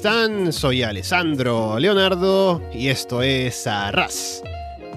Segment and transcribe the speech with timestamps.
[0.00, 0.52] Hola, hola, ¿cómo están?
[0.52, 4.42] Soy Alessandro Leonardo y esto es Arras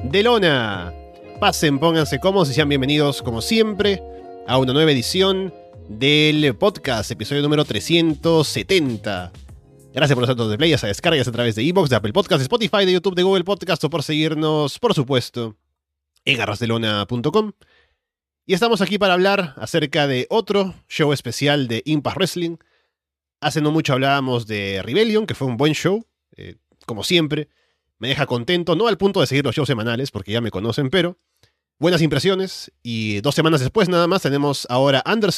[0.04, 0.94] de Lona.
[1.40, 4.04] Pasen, pónganse cómodos y sean bienvenidos, como siempre,
[4.48, 5.54] a una nueva edición
[5.90, 9.32] del podcast, episodio número 370.
[9.94, 12.40] Gracias por los datos de play, a descargas a través de iBox, de Apple Podcast,
[12.40, 15.55] de Spotify, de YouTube, de Google Podcast o por seguirnos, por supuesto,
[16.26, 17.54] en arrasdelona.com.
[18.46, 22.58] Y estamos aquí para hablar acerca de otro show especial de Impact Wrestling.
[23.41, 26.05] Hace no mucho hablábamos de Rebellion, que fue un buen show,
[26.37, 27.49] eh, como siempre.
[27.97, 30.91] Me deja contento, no al punto de seguir los shows semanales, porque ya me conocen,
[30.91, 31.17] pero
[31.79, 32.71] buenas impresiones.
[32.84, 35.31] Y dos semanas después nada más tenemos ahora Under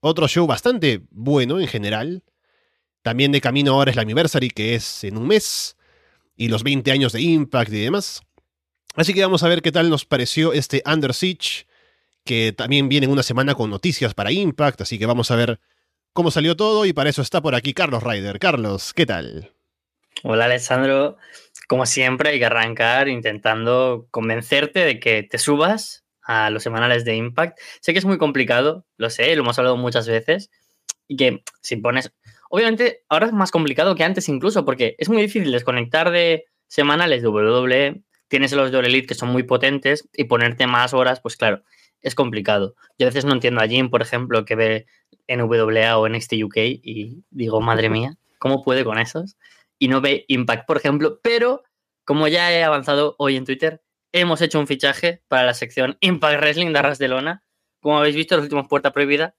[0.00, 2.22] otro show bastante bueno en general.
[3.00, 5.76] También de camino ahora es la Anniversary, que es en un mes,
[6.36, 8.20] y los 20 años de Impact y demás.
[8.94, 11.14] Así que vamos a ver qué tal nos pareció este Under
[12.24, 15.60] que también viene en una semana con noticias para Impact, así que vamos a ver
[16.12, 18.38] cómo salió todo y para eso está por aquí Carlos Ryder.
[18.38, 19.52] Carlos, ¿qué tal?
[20.22, 21.16] Hola Alessandro,
[21.68, 27.16] como siempre hay que arrancar intentando convencerte de que te subas a los semanales de
[27.16, 27.58] Impact.
[27.80, 30.50] Sé que es muy complicado, lo sé, lo hemos hablado muchas veces,
[31.08, 32.12] y que si pones
[32.52, 37.22] Obviamente, ahora es más complicado que antes incluso, porque es muy difícil desconectar de semanales
[37.22, 38.02] de WWE.
[38.26, 41.62] Tienes los de Elite que son muy potentes y ponerte más horas, pues claro,
[42.00, 42.74] es complicado.
[42.98, 44.86] Yo a veces no entiendo a Jim, por ejemplo, que ve
[45.26, 49.36] en WA o en NXT UK y digo, madre mía, ¿cómo puede con esos?
[49.78, 51.62] Y no ve Impact, por ejemplo, pero
[52.04, 53.82] como ya he avanzado hoy en Twitter,
[54.12, 57.44] hemos hecho un fichaje para la sección Impact Wrestling de Arras de Lona.
[57.80, 59.34] Como habéis visto, los últimos Puerta Prohibida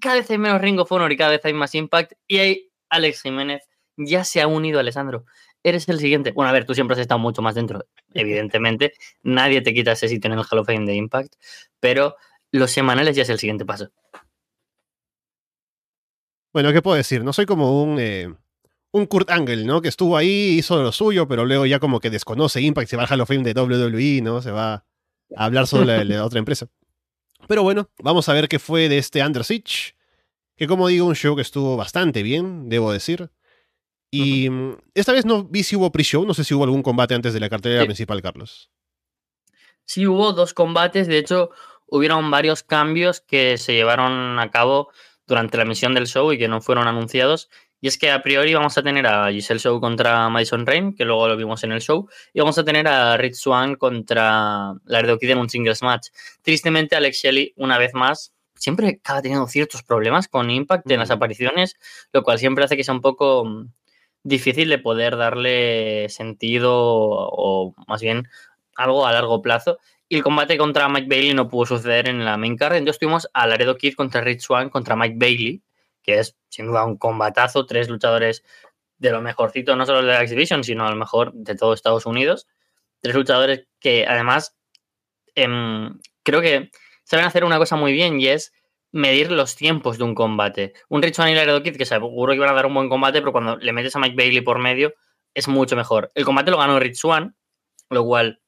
[0.00, 2.12] cada vez hay menos Ring of Honor y cada vez hay más Impact.
[2.26, 5.24] Y ahí Alex Jiménez ya se ha unido, Alessandro.
[5.62, 6.32] Eres el siguiente.
[6.32, 8.94] Bueno, a ver, tú siempre has estado mucho más dentro, evidentemente.
[9.22, 11.34] Nadie te quita ese sitio en el Hall of Fame de Impact.
[11.78, 12.16] Pero
[12.50, 13.90] los semanales ya es el siguiente paso.
[16.52, 17.24] Bueno, ¿qué puedo decir?
[17.24, 18.32] No soy como un, eh,
[18.92, 19.80] un Kurt Angle, ¿no?
[19.80, 23.04] Que estuvo ahí, hizo lo suyo, pero luego ya como que desconoce Impact, se va
[23.04, 24.42] al Hall of Fame de WWE, ¿no?
[24.42, 24.84] Se va
[25.34, 26.68] a hablar sobre la otra empresa.
[27.48, 29.94] Pero bueno, vamos a ver qué fue de este Under Siege.
[30.56, 33.30] Que como digo, un show que estuvo bastante bien, debo decir.
[34.10, 37.14] Y mm, esta vez no vi si hubo pre-show, no sé si hubo algún combate
[37.14, 38.70] antes de la cartelera principal, Carlos.
[39.86, 41.50] Sí, hubo dos combates, de hecho,
[41.86, 44.90] hubieron varios cambios que se llevaron a cabo
[45.26, 47.48] durante la emisión del show y que no fueron anunciados.
[47.80, 51.04] Y es que a priori vamos a tener a Giselle Show contra Madison Rain, que
[51.04, 55.18] luego lo vimos en el show, y vamos a tener a Rich Swan contra Laredo
[55.18, 56.08] Kid en un singles match.
[56.42, 61.10] Tristemente, Alex Shelley, una vez más, siempre acaba teniendo ciertos problemas con Impact en las
[61.10, 61.76] apariciones,
[62.12, 63.72] lo cual siempre hace que sea un poco mm,
[64.22, 68.28] difícil de poder darle sentido o más bien
[68.76, 69.78] algo a largo plazo.
[70.12, 73.30] Y el combate contra Mike Bailey no pudo suceder en la main card, entonces tuvimos
[73.32, 75.62] a Laredo Kid contra Rich Swan contra Mike Bailey
[76.02, 78.44] que es sin duda un combatazo, tres luchadores
[78.98, 82.04] de lo mejorcito, no solo de la Exhibition, sino a lo mejor de todo Estados
[82.04, 82.46] Unidos.
[83.00, 84.54] Tres luchadores que además
[85.34, 86.70] em, creo que
[87.04, 88.52] saben hacer una cosa muy bien y es
[88.90, 90.74] medir los tiempos de un combate.
[90.90, 93.20] Un Rich One y Laredo Kid que seguro que iban a dar un buen combate,
[93.20, 94.92] pero cuando le metes a Mike Bailey por medio
[95.32, 96.12] es mucho mejor.
[96.14, 97.32] El combate lo ganó Rich One,
[97.88, 98.42] lo cual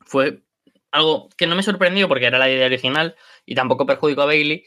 [0.00, 0.42] fue
[0.92, 4.64] algo que no me sorprendió porque era la idea original y tampoco perjudicó a Bailey,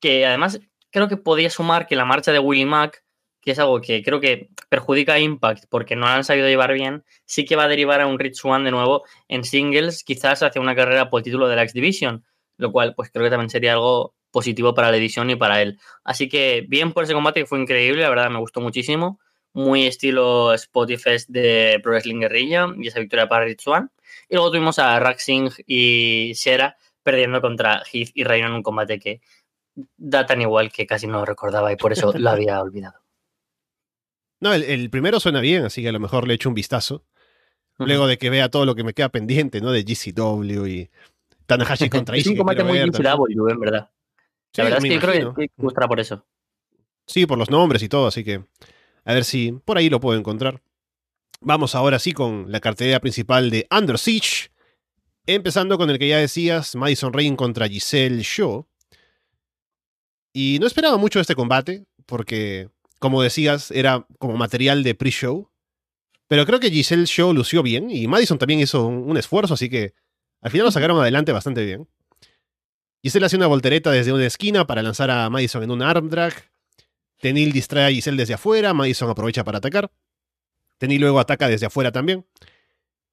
[0.00, 0.60] que además
[0.90, 3.04] creo que podía sumar que la marcha de Willie Mack,
[3.40, 6.72] que es algo que creo que perjudica a Impact porque no la han sabido llevar
[6.72, 10.42] bien, sí que va a derivar a un Rich One de nuevo en singles, quizás
[10.42, 12.24] hacia una carrera por título de la X Division,
[12.56, 15.78] lo cual pues creo que también sería algo positivo para la edición y para él.
[16.04, 19.20] Así que bien por ese combate que fue increíble, la verdad me gustó muchísimo.
[19.54, 23.88] Muy estilo Spotify de Pro Wrestling Guerrilla y esa victoria para Rich One.
[24.28, 28.98] Y luego tuvimos a Raxing y Shera perdiendo contra Heath y Reino en un combate
[28.98, 29.20] que
[29.96, 33.00] da tan igual que casi no lo recordaba y por eso lo había olvidado.
[34.40, 37.04] No, el, primero suena bien, así que a lo mejor le echo un vistazo.
[37.78, 39.72] Luego de que vea todo lo que me queda pendiente, ¿no?
[39.72, 40.90] De GCW y
[41.46, 42.32] Tanahashi contra Ishii.
[42.32, 43.90] Es un combate muy GCW, en verdad.
[44.54, 46.24] La verdad es que yo creo que gustará por eso.
[47.06, 48.44] Sí, por los nombres y todo, así que
[49.04, 50.60] a ver si por ahí lo puedo encontrar.
[51.44, 54.50] Vamos ahora sí con la cartelera principal de Under Siege.
[55.26, 58.64] Empezando con el que ya decías, Madison Rain contra Giselle Shaw.
[60.32, 62.68] Y no esperaba mucho este combate, porque,
[63.00, 65.50] como decías, era como material de pre-show.
[66.28, 69.94] Pero creo que Giselle Show lució bien y Madison también hizo un, esfuerzo, así que
[70.42, 71.88] al final lo sacaron adelante bastante bien.
[73.02, 76.34] Giselle hace una voltereta desde una esquina para lanzar a Madison en un arm drag.
[77.20, 79.90] Tenil distrae a Giselle desde afuera, Madison aprovecha para atacar.
[80.82, 82.26] Tenil luego ataca desde afuera también.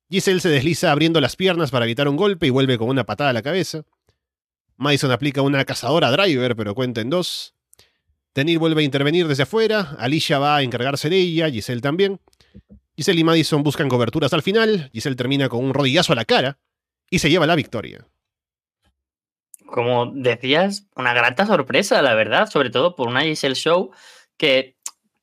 [0.10, 3.30] Giselle se desliza abriendo las piernas para evitar un golpe y vuelve con una patada
[3.30, 3.84] a la cabeza.
[4.78, 7.54] Madison aplica una cazadora driver, pero cuenta en dos.
[8.34, 12.20] Tenir vuelve a intervenir desde afuera, Alicia va a encargarse de ella, Giselle también.
[12.98, 16.58] Giselle y Madison buscan coberturas al final, Giselle termina con un rodillazo a la cara
[17.12, 18.08] y se lleva la victoria.
[19.68, 23.92] Como decías, una grata sorpresa, la verdad, sobre todo por una Giselle Show
[24.38, 24.79] que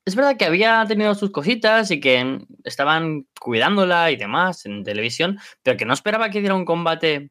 [0.07, 5.37] es verdad que había tenido sus cositas y que estaban cuidándola y demás en televisión,
[5.63, 7.29] pero que no esperaba que diera un combate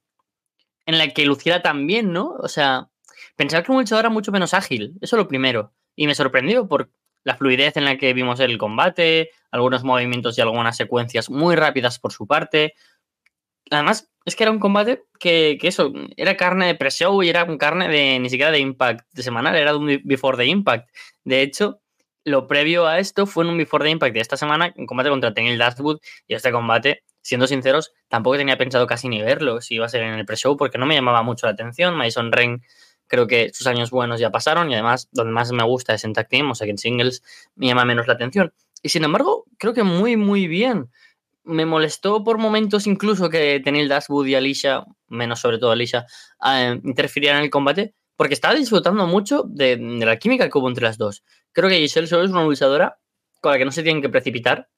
[0.84, 2.36] en el que luciera tan bien, ¿no?
[2.38, 2.90] O sea,
[3.34, 5.72] pensaba que un luchador era mucho menos ágil, eso es lo primero.
[5.96, 6.90] Y me sorprendió por
[7.24, 11.98] la fluidez en la que vimos el combate, algunos movimientos y algunas secuencias muy rápidas
[11.98, 12.74] por su parte.
[13.70, 17.44] Además, es que era un combate que, que eso, era carne de pre-show y era
[17.44, 20.90] un carne de ni siquiera de impact de semanal, era de un before the impact.
[21.24, 21.80] De hecho,
[22.26, 25.10] lo previo a esto fue en un Before the Impact de esta semana, en combate
[25.10, 29.76] contra Tenil Dashwood, y este combate, siendo sinceros, tampoco tenía pensado casi ni verlo si
[29.76, 31.94] iba a ser en el pre-show, porque no me llamaba mucho la atención.
[31.94, 32.64] Madison Rain,
[33.06, 36.14] creo que sus años buenos ya pasaron, y además, donde más me gusta es en
[36.14, 37.22] tag team, o sea que en singles
[37.54, 38.52] me llama menos la atención.
[38.82, 40.90] Y sin embargo, creo que muy, muy bien.
[41.44, 46.06] Me molestó por momentos incluso que Tenil Dashwood y Alicia, menos sobre todo Alicia,
[46.44, 50.84] eh, interfirieran en el combate, porque estaba disfrutando mucho de, la química que hubo entre
[50.84, 51.22] las dos.
[51.52, 52.98] Creo que Giselle solo es una luchadora
[53.40, 54.68] con la que no se tienen que precipitar,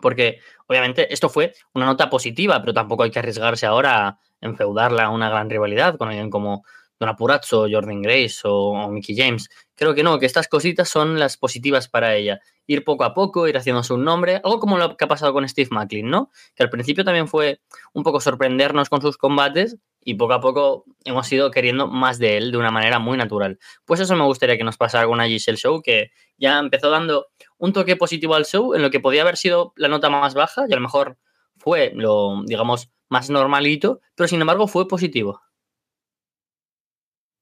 [0.00, 5.04] porque obviamente esto fue una nota positiva, pero tampoco hay que arriesgarse ahora a enfeudarla
[5.04, 6.64] a una gran rivalidad con alguien como
[6.98, 9.48] Donna Purazzo, Jordan Grace o, o Mickey James.
[9.74, 12.40] Creo que no, que estas cositas son las positivas para ella.
[12.66, 15.48] Ir poco a poco, ir haciéndose un nombre, algo como lo que ha pasado con
[15.48, 16.30] Steve Macklin, ¿no?
[16.54, 17.60] Que al principio también fue
[17.92, 22.36] un poco sorprendernos con sus combates y poco a poco hemos ido queriendo más de
[22.36, 23.58] él de una manera muy natural.
[23.84, 27.28] Pues eso me gustaría que nos pasara con Giselle Show, que ya empezó dando
[27.58, 30.64] un toque positivo al show en lo que podía haber sido la nota más baja
[30.68, 31.18] y a lo mejor
[31.56, 35.40] fue lo, digamos, más normalito, pero sin embargo fue positivo.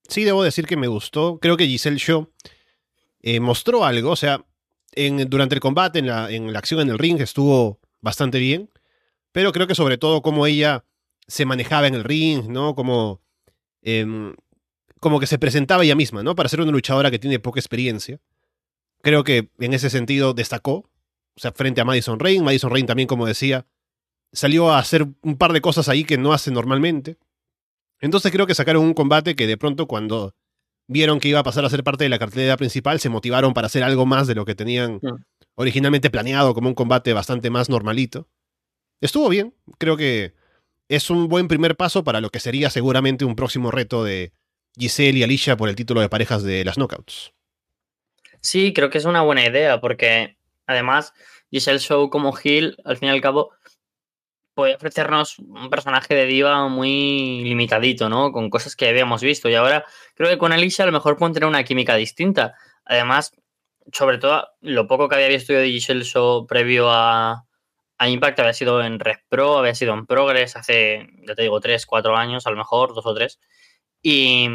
[0.08, 1.38] Sí, debo decir que me gustó.
[1.40, 2.32] Creo que Giselle Show
[3.22, 4.44] eh, mostró algo, o sea,
[4.92, 8.70] en, durante el combate, en la, en la acción en el ring, estuvo bastante bien,
[9.32, 10.84] pero creo que sobre todo como ella
[11.30, 12.74] se manejaba en el ring, ¿no?
[12.74, 13.22] Como,
[13.82, 14.34] eh,
[14.98, 16.34] como que se presentaba ella misma, ¿no?
[16.34, 18.20] Para ser una luchadora que tiene poca experiencia.
[19.00, 20.90] Creo que en ese sentido destacó,
[21.36, 22.44] o sea, frente a Madison Rain.
[22.44, 23.66] Madison Rain también, como decía,
[24.32, 27.16] salió a hacer un par de cosas ahí que no hace normalmente.
[28.00, 30.34] Entonces creo que sacaron un combate que de pronto cuando
[30.88, 33.66] vieron que iba a pasar a ser parte de la cartelera principal, se motivaron para
[33.66, 35.00] hacer algo más de lo que tenían
[35.54, 38.28] originalmente planeado como un combate bastante más normalito.
[39.00, 40.34] Estuvo bien, creo que
[40.90, 44.32] es un buen primer paso para lo que sería seguramente un próximo reto de
[44.76, 47.32] Giselle y Alicia por el título de parejas de las Knockouts.
[48.40, 51.14] Sí, creo que es una buena idea, porque además
[51.48, 53.52] Giselle Show como Hill, al fin y al cabo,
[54.52, 58.32] puede ofrecernos un personaje de diva muy limitadito, ¿no?
[58.32, 59.48] Con cosas que habíamos visto.
[59.48, 59.84] Y ahora
[60.16, 62.54] creo que con Alicia a lo mejor pueden tener una química distinta.
[62.84, 63.32] Además,
[63.92, 67.44] sobre todo, lo poco que había visto de Giselle Show previo a,
[68.00, 71.60] a Impact había sido en Red Pro, había sido en Progress hace, ya te digo,
[71.60, 73.38] 3, 4 años, a lo mejor, dos o tres.
[74.00, 74.48] Y,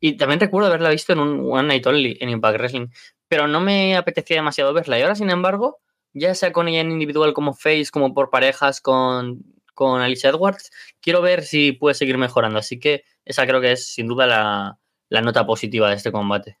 [0.00, 2.86] y también recuerdo haberla visto en un One Night Only en Impact Wrestling,
[3.28, 4.98] pero no me apetecía demasiado verla.
[4.98, 5.80] Y ahora, sin embargo,
[6.14, 9.42] ya sea con ella en individual como face, como por parejas con,
[9.74, 10.70] con Alicia Edwards,
[11.02, 12.58] quiero ver si puede seguir mejorando.
[12.58, 14.78] Así que esa creo que es sin duda la,
[15.10, 16.56] la nota positiva de este combate.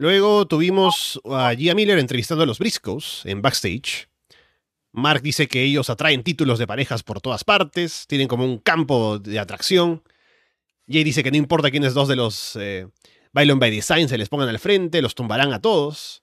[0.00, 4.08] Luego tuvimos a Gia Miller entrevistando a los Briscoes en backstage.
[4.92, 9.18] Mark dice que ellos atraen títulos de parejas por todas partes, tienen como un campo
[9.18, 10.04] de atracción.
[10.86, 12.86] Jay dice que no importa quiénes dos de los eh,
[13.32, 16.22] by Design se les pongan al frente, los tumbarán a todos.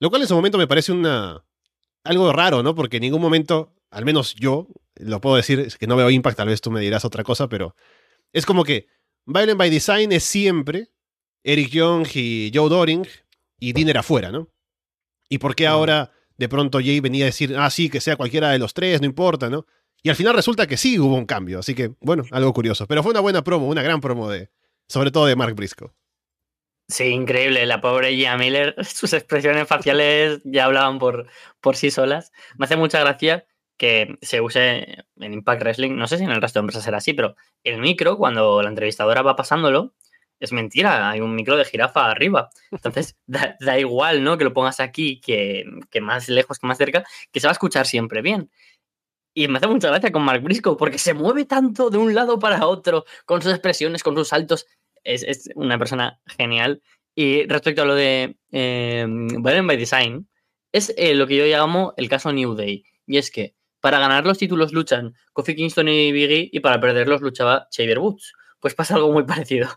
[0.00, 1.44] Lo cual en su momento me parece una
[2.02, 2.74] algo raro, ¿no?
[2.74, 4.66] Porque en ningún momento, al menos yo,
[4.96, 7.48] lo puedo decir, es que no veo Impact, tal vez tú me dirás otra cosa,
[7.48, 7.76] pero
[8.32, 8.88] es como que
[9.24, 10.90] Violent by Design es siempre
[11.44, 13.06] Eric Young y Joe Doring
[13.60, 14.48] y Dinner afuera, ¿no?
[15.28, 18.50] ¿Y por qué ahora de pronto Jay venía a decir, ah, sí, que sea cualquiera
[18.50, 19.66] de los tres, no importa, ¿no?
[20.02, 22.86] Y al final resulta que sí hubo un cambio, así que, bueno, algo curioso.
[22.86, 24.50] Pero fue una buena promo, una gran promo de,
[24.88, 25.92] sobre todo de Mark Briscoe.
[26.88, 27.64] Sí, increíble.
[27.64, 31.26] La pobre Gia Miller, sus expresiones faciales ya hablaban por,
[31.60, 32.32] por sí solas.
[32.58, 33.46] Me hace mucha gracia
[33.76, 36.98] que se use en Impact Wrestling, no sé si en el resto de empresas será
[36.98, 37.34] así, pero
[37.64, 39.94] el micro, cuando la entrevistadora va pasándolo,
[40.40, 42.50] es mentira, hay un micro de jirafa arriba.
[42.70, 44.38] Entonces, da, da igual, ¿no?
[44.38, 47.52] Que lo pongas aquí, que, que, más lejos, que más cerca, que se va a
[47.52, 48.50] escuchar siempre bien.
[49.34, 52.38] Y me hace mucha gracia con Mark Briscoe, porque se mueve tanto de un lado
[52.38, 54.66] para otro, con sus expresiones, con sus saltos.
[55.02, 56.82] Es, es una persona genial.
[57.16, 60.28] Y respecto a lo de eh, Violent by Design,
[60.72, 62.84] es eh, lo que yo llamo el caso New Day.
[63.06, 67.20] Y es que para ganar los títulos luchan Kofi Kingston y Biggie, y para perderlos
[67.20, 68.32] luchaba Xavier Woods.
[68.58, 69.68] Pues pasa algo muy parecido.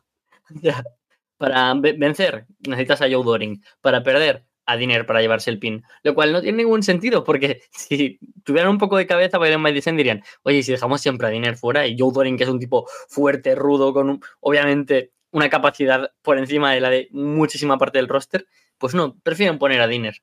[1.38, 3.64] Para vencer necesitas a Joe Doring.
[3.82, 5.84] Para perder a Diner para llevarse el pin.
[6.04, 9.98] Lo cual no tiene ningún sentido porque si tuvieran un poco de cabeza, Biden Madison
[9.98, 12.88] dirían, oye, si dejamos siempre a Diner fuera y Joe Doring, que es un tipo
[13.10, 18.48] fuerte, rudo, con obviamente una capacidad por encima de la de muchísima parte del roster,
[18.78, 20.16] pues no, prefieren poner a Diner.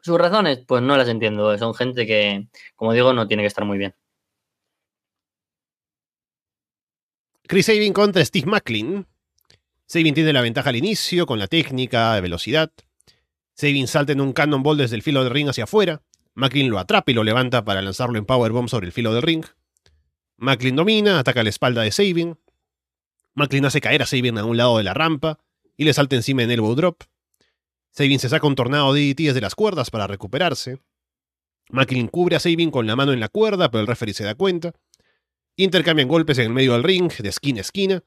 [0.00, 1.56] Sus razones, pues no las entiendo.
[1.56, 3.94] Son gente que, como digo, no tiene que estar muy bien.
[7.46, 9.06] Chris Sabin contra Steve Macklin.
[9.86, 12.72] Sabin tiene la ventaja al inicio con la técnica de velocidad.
[13.54, 16.02] Sabin salta en un cannonball desde el filo del ring hacia afuera.
[16.34, 19.44] Macklin lo atrapa y lo levanta para lanzarlo en powerbomb sobre el filo del ring.
[20.36, 22.38] Macklin domina, ataca la espalda de Sabin.
[23.34, 25.38] Macklin hace caer a Sabin a un lado de la rampa
[25.76, 27.04] y le salta encima en elbow drop.
[27.90, 30.80] Sabin se saca un tornado DDT desde las cuerdas para recuperarse.
[31.70, 34.34] Macklin cubre a Sabin con la mano en la cuerda, pero el referee se da
[34.34, 34.72] cuenta.
[35.56, 38.02] Intercambian golpes en el medio del ring, de esquina a esquina.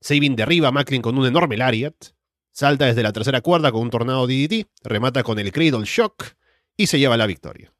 [0.00, 1.94] Sabin derriba a Macklin con un enorme lariat.
[2.52, 6.34] Salta desde la tercera cuerda con un tornado DDT, remata con el Cradle Shock
[6.76, 7.72] y se lleva la victoria.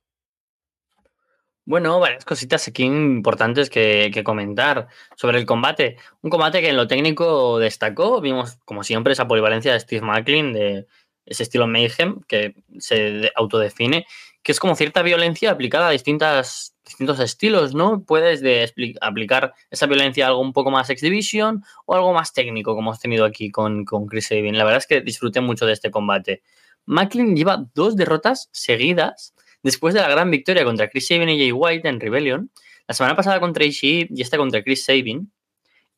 [1.66, 5.97] Bueno, varias cositas aquí importantes que, comentar sobre el combate.
[6.21, 8.21] Un combate que en lo técnico destacó.
[8.21, 10.87] Vimos, como siempre, esa polivalencia de Steve Macklin, de
[11.25, 14.06] ese estilo Mayhem que se autodefine,
[14.42, 18.04] que es como cierta violencia aplicada a distintas distintos estilos, ¿no?
[18.04, 22.74] Puedes de aplicar esa violencia a algo un poco más exhibition o algo más técnico,
[22.76, 24.56] como hemos tenido aquí con, con Chris Sabin.
[24.56, 26.42] La verdad es que disfruté mucho de este combate.
[26.86, 29.34] Macklin lleva dos derrotas seguidas
[29.64, 32.50] después de la gran victoria contra Chris Sabin y Jay White en Rebellion.
[32.86, 35.32] La semana pasada contra Ishii y esta contra Chris Sabin.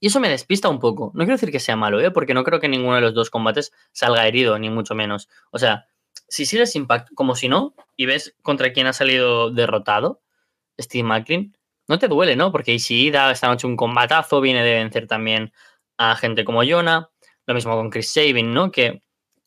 [0.00, 1.10] Y eso me despista un poco.
[1.14, 2.10] No quiero decir que sea malo, ¿eh?
[2.10, 5.28] porque no creo que ninguno de los dos combates salga herido, ni mucho menos.
[5.50, 5.88] O sea,
[6.28, 10.22] si sigues Impact como si no y ves contra quién ha salido derrotado,
[10.78, 11.56] Steve Macklin,
[11.88, 12.52] no te duele, ¿no?
[12.52, 15.52] Porque Ishii da esta noche un combatazo, viene de vencer también
[15.98, 17.10] a gente como Jonah,
[17.46, 18.70] lo mismo con Chris Sabin, ¿no?
[18.70, 19.02] Que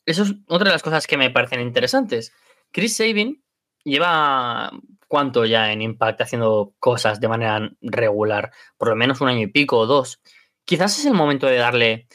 [0.06, 2.32] eso es otra de las cosas que me parecen interesantes.
[2.72, 3.42] Chris Sabin
[3.84, 4.70] lleva
[5.06, 9.46] cuánto ya en Impact haciendo cosas de manera regular, por lo menos un año y
[9.48, 10.20] pico o dos.
[10.64, 12.06] Quizás es el momento de darle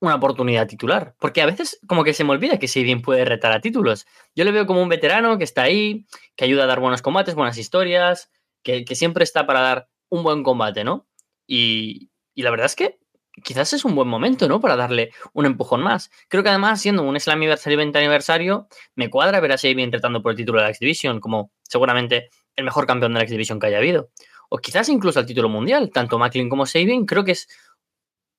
[0.00, 3.52] una oportunidad titular, porque a veces como que se me olvida que Sabin puede retar
[3.52, 4.06] a títulos.
[4.34, 7.34] Yo le veo como un veterano que está ahí, que ayuda a dar buenos combates,
[7.34, 8.30] buenas historias,
[8.62, 11.06] que, siempre está para dar un buen combate, ¿no?
[11.46, 12.98] Y, la verdad es que
[13.44, 14.60] quizás es un buen momento, ¿no?
[14.60, 16.10] Para darle un empujón más.
[16.28, 20.32] Creo que además, siendo un Slammiversary 20 aniversario, me cuadra ver a Sabin tratando por
[20.32, 23.60] el título de la X Division, como seguramente el mejor campeón de la X Division
[23.60, 24.10] que haya habido.
[24.48, 27.48] O quizás incluso al título mundial, tanto Macklin como Sabin, creo que es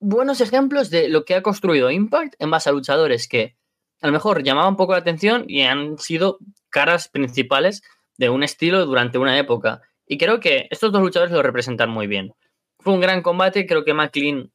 [0.02, 3.56] buenos ejemplos de lo que ha construido Impact en base a luchadores que
[4.02, 6.38] a lo mejor llamaban poco la atención y han sido
[6.70, 7.82] caras principales
[8.18, 9.80] de un estilo durante una época.
[10.06, 12.34] Y creo que estos dos luchadores lo representan muy bien.
[12.78, 14.52] Fue un gran combate, creo que McLean,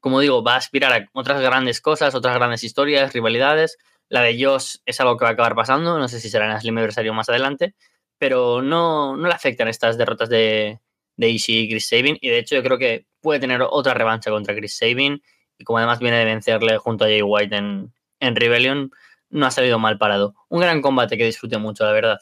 [0.00, 3.78] como digo, va a aspirar a otras grandes cosas, otras grandes historias, rivalidades.
[4.08, 6.52] La de Josh es algo que va a acabar pasando, no sé si será en
[6.52, 7.74] el Slim Adversario más adelante,
[8.18, 10.80] pero no, no le afectan estas derrotas de,
[11.16, 12.18] de Ishii y Chris Sabin.
[12.20, 15.22] Y de hecho, yo creo que puede tener otra revancha contra Chris Sabin.
[15.58, 18.90] Y como además viene de vencerle junto a Jay White en, en Rebellion,
[19.30, 20.34] no ha salido mal parado.
[20.48, 22.18] Un gran combate que disfrute mucho, la verdad.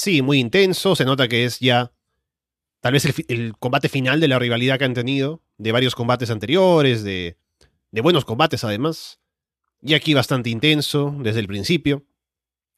[0.00, 0.96] Sí, muy intenso.
[0.96, 1.92] Se nota que es ya
[2.80, 7.04] tal vez el, combate final de la rivalidad que han tenido, de varios combates anteriores,
[7.04, 7.36] de,
[7.92, 9.20] buenos combates además.
[9.82, 12.06] Y aquí bastante intenso desde el principio.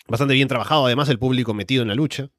[0.09, 2.31] Bastante bien trabajado, además, el público metido en la lucha.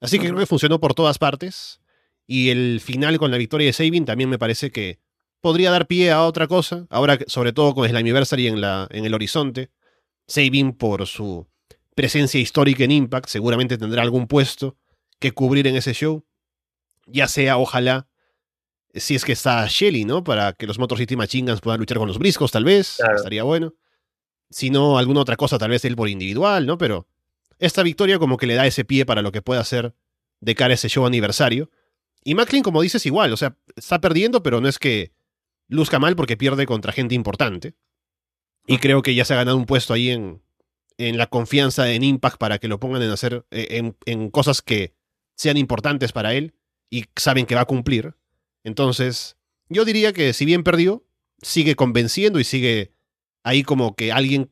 [0.00, 1.82] Así que creo que funcionó por todas partes.
[2.26, 4.98] Y el final con la victoria de Sabin también me parece que
[5.42, 6.86] podría dar pie a otra cosa.
[6.88, 9.70] Ahora, sobre todo con Slammiversary en, la, en el horizonte.
[10.26, 11.51] Sabin por su
[11.94, 14.76] presencia histórica en Impact, seguramente tendrá algún puesto
[15.18, 16.24] que cubrir en ese show.
[17.06, 18.08] Ya sea, ojalá,
[18.94, 20.24] si es que está Shelly, ¿no?
[20.24, 22.98] Para que los Motor City Machine puedan luchar con los briscos, tal vez.
[23.16, 23.74] Estaría bueno.
[24.50, 26.76] Si no, alguna otra cosa, tal vez él por individual, ¿no?
[26.78, 27.06] Pero
[27.58, 29.94] esta victoria como que le da ese pie para lo que pueda hacer
[30.40, 31.70] de cara a ese show aniversario.
[32.24, 35.12] Y Macklin, como dices, igual, o sea, está perdiendo, pero no es que
[35.68, 37.74] luzca mal porque pierde contra gente importante.
[38.66, 40.42] Y creo que ya se ha ganado un puesto ahí en,
[40.98, 44.94] en la confianza en Impact para que lo pongan en hacer eh, en, cosas que
[45.34, 46.54] sean importantes para él
[46.90, 48.14] y saben que va a cumplir.
[48.64, 49.36] Entonces,
[49.68, 51.04] yo diría que si bien perdió,
[51.40, 52.92] sigue convenciendo y sigue
[53.42, 54.50] ahí como que alguien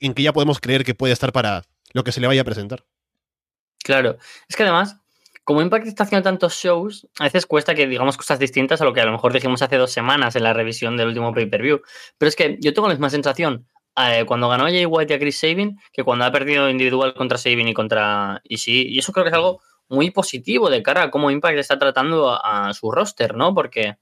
[0.00, 1.62] en que ya podemos creer que puede estar para
[1.92, 2.84] lo que se le vaya a presentar.
[3.82, 4.96] Claro, es que además,
[5.44, 8.92] como Impact está haciendo tantos shows, a veces cuesta que digamos cosas distintas a lo
[8.92, 11.82] que a lo mejor dijimos hace dos semanas en la revisión del último pay-per-view.
[12.18, 15.18] Pero es que yo tengo la misma sensación eh, cuando ganó Jay White y a
[15.18, 18.88] Chris Sabin que cuando ha perdido individual contra Sabin y contra Ishii.
[18.88, 22.30] Y eso creo que es algo muy positivo de cara a cómo Impact está tratando
[22.32, 23.54] a, su roster, ¿no?
[23.54, 23.96] Porque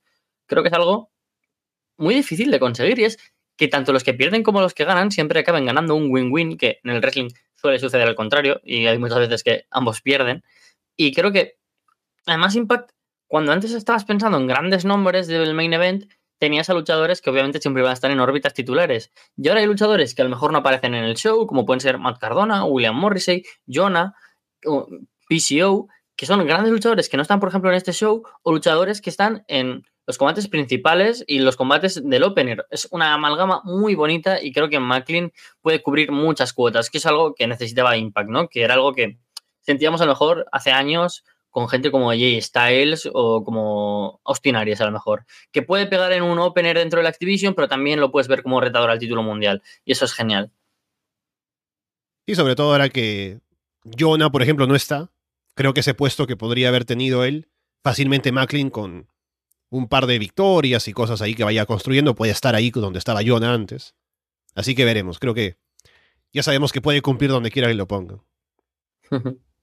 [0.46, 1.10] creo que es algo
[1.96, 3.18] muy difícil de conseguir y es
[3.56, 6.80] que tanto los que pierden como los que ganan siempre acaben ganando un win-win, que
[6.82, 10.42] en el wrestling suele suceder al contrario, y hay muchas veces que ambos pierden.
[10.96, 11.56] Y creo que,
[12.26, 12.90] además, Impact,
[13.28, 16.04] cuando antes estabas pensando en grandes nombres del main event,
[16.44, 19.10] tenías a luchadores que obviamente siempre iban a estar en órbitas titulares.
[19.34, 21.80] Y ahora hay luchadores que a lo mejor no aparecen en el show, como pueden
[21.80, 24.14] ser Matt Cardona, William Morrissey, Jonah,
[24.60, 29.00] PCO, que son grandes luchadores que no están, por ejemplo, en este show, o luchadores
[29.00, 32.66] que están en los combates principales y los combates del opener.
[32.68, 35.32] Es una amalgama muy bonita y creo que McLean
[35.62, 38.48] puede cubrir muchas cuotas, que es algo que necesitaba Impact, ¿no?
[38.48, 39.18] Que era algo que
[39.62, 44.80] sentíamos a lo mejor hace años con gente como Jay Styles o como Austin Aries
[44.80, 48.00] a lo mejor, que puede pegar en un opener dentro de la Activision, pero también
[48.00, 49.62] lo puedes ver como retador al título mundial.
[49.84, 50.50] Y eso es genial.
[52.26, 53.38] Y sobre todo ahora que
[53.84, 55.12] Jonah, por ejemplo, no está,
[55.54, 57.46] creo que ese puesto que podría haber tenido él,
[57.84, 59.06] fácilmente Macklin con
[59.70, 63.20] un par de victorias y cosas ahí que vaya construyendo, puede estar ahí donde estaba
[63.24, 63.94] Jonah antes.
[64.56, 65.56] Así que veremos, creo que
[66.32, 68.18] ya sabemos que puede cumplir donde quiera que lo ponga.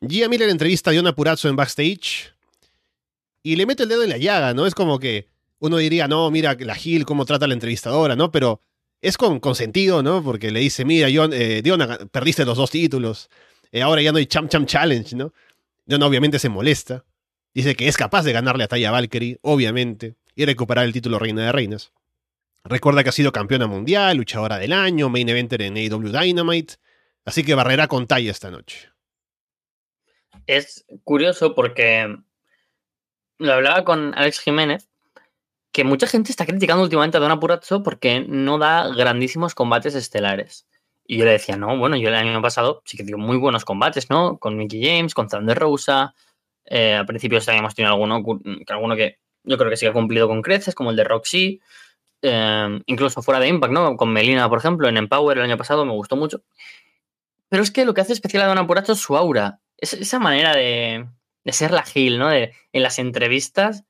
[0.00, 2.34] Gia Miller entrevista a Jonah Purazzo en backstage
[3.42, 4.66] y le mete el dedo en la llaga, ¿no?
[4.66, 8.30] Es como que uno diría, no, mira la Gil, cómo trata la entrevistadora, ¿no?
[8.30, 8.60] Pero
[9.00, 10.22] es con, sentido, ¿no?
[10.22, 11.62] Porque le dice, mira, John, eh,
[12.10, 13.30] perdiste los dos títulos,
[13.72, 15.32] eh, ahora ya no hay Cham Cham Challenge, ¿no?
[15.86, 17.04] Diona obviamente se molesta,
[17.54, 21.46] dice que es capaz de ganarle a Taya Valkyrie, obviamente, y recuperar el título Reina
[21.46, 21.92] de Reinas.
[22.64, 26.74] Recuerda que ha sido campeona mundial, luchadora del año, main eventer en AEW Dynamite,
[27.24, 28.95] así que barrerá con Taya esta noche.
[30.46, 32.16] Es curioso porque
[33.38, 34.88] lo hablaba con Alex Jiménez
[35.72, 40.66] que mucha gente está criticando últimamente a Don Purazzo porque no da grandísimos combates estelares.
[41.06, 43.66] Y yo le decía, no, bueno, yo el año pasado sí que dio muy buenos
[43.66, 44.38] combates, ¿no?
[44.38, 46.14] Con Mickey James, con Thunder Rosa.
[46.64, 50.28] Eh, al principio hemos tenido alguno que, alguno que yo creo que sí ha cumplido
[50.28, 51.60] con creces, como el de Roxy.
[52.22, 53.96] Eh, incluso fuera de Impact, ¿no?
[53.98, 56.42] Con Melina, por ejemplo, en Empower el año pasado me gustó mucho.
[57.50, 59.60] Pero es que lo que hace especial a Don Apuracho es su aura.
[59.78, 61.06] Es esa manera de,
[61.44, 62.28] de ser la Gil, ¿no?
[62.28, 63.84] De, en las entrevistas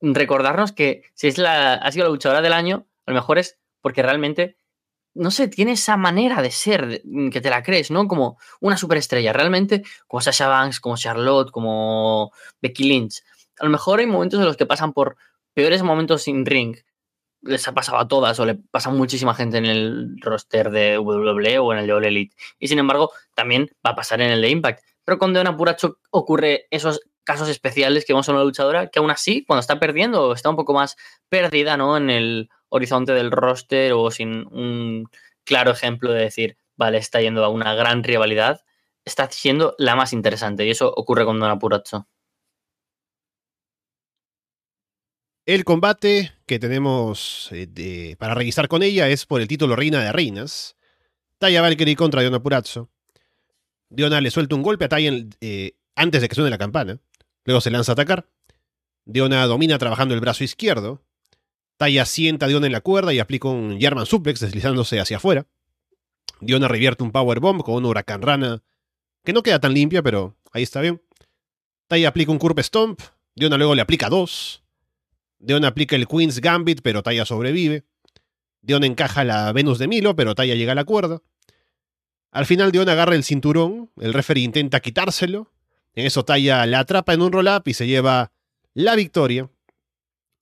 [0.00, 3.58] recordarnos que si es la, ha sido la luchadora del año, a lo mejor es
[3.80, 4.56] porque realmente,
[5.14, 8.06] no sé, tiene esa manera de ser, que te la crees, ¿no?
[8.06, 13.22] Como una superestrella, realmente, como Sasha Banks, como Charlotte, como Becky Lynch.
[13.58, 15.16] A lo mejor hay momentos en los que pasan por
[15.54, 16.76] peores momentos sin ring.
[17.40, 20.98] Les ha pasado a todas o le pasa a muchísima gente en el roster de
[20.98, 22.36] WWE o en el de Elite.
[22.58, 24.82] Y sin embargo, también va a pasar en el de Impact.
[25.08, 29.10] Pero con Deona Puracho ocurre esos casos especiales que vamos a una luchadora que aún
[29.10, 30.96] así, cuando está perdiendo, está un poco más
[31.30, 31.96] perdida, ¿no?
[31.96, 35.08] En el horizonte del roster o sin un
[35.44, 38.60] claro ejemplo de decir, vale, está yendo a una gran rivalidad,
[39.06, 42.06] está siendo la más interesante y eso ocurre con Dona Purazzo.
[45.46, 50.12] El combate que tenemos eh, para revisar con ella es por el título Reina de
[50.12, 50.76] Reinas.
[51.38, 52.90] Taya Valkyrie contra Diona Purazzo.
[53.90, 57.00] Diona le suelta un golpe a Taya eh, antes de que suene la campana.
[57.44, 58.28] Luego se lanza a atacar.
[59.04, 61.02] Diona domina trabajando el brazo izquierdo.
[61.78, 65.46] Taya sienta a Diona en la cuerda y aplica un German suplex deslizándose hacia afuera.
[66.40, 68.62] Diona revierte un powerbomb con un huracán rana
[69.24, 71.02] que no queda tan limpia, pero ahí está bien.
[71.86, 73.00] Taya aplica un curve stomp.
[73.34, 74.62] Diona luego le aplica dos.
[75.38, 77.84] Diona aplica el Queen's Gambit, pero Taya sobrevive.
[78.60, 81.22] Diona encaja la Venus de Milo, pero Taya llega a la cuerda.
[82.30, 85.50] Al final Diona agarra el cinturón, el referee intenta quitárselo,
[85.94, 88.32] en eso Taya la atrapa en un roll-up y se lleva
[88.74, 89.50] la victoria.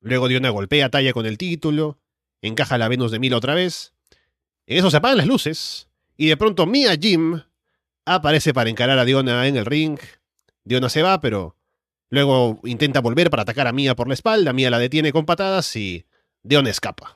[0.00, 1.98] Luego Diona golpea a Taya con el título,
[2.42, 3.94] encaja la Venus de Milo otra vez.
[4.66, 7.40] En eso se apagan las luces y de pronto Mia Jim
[8.04, 9.98] aparece para encarar a Diona en el ring.
[10.64, 11.56] Diona se va, pero
[12.10, 14.52] luego intenta volver para atacar a Mia por la espalda.
[14.52, 16.04] Mia la detiene con patadas y
[16.42, 17.15] Diona escapa.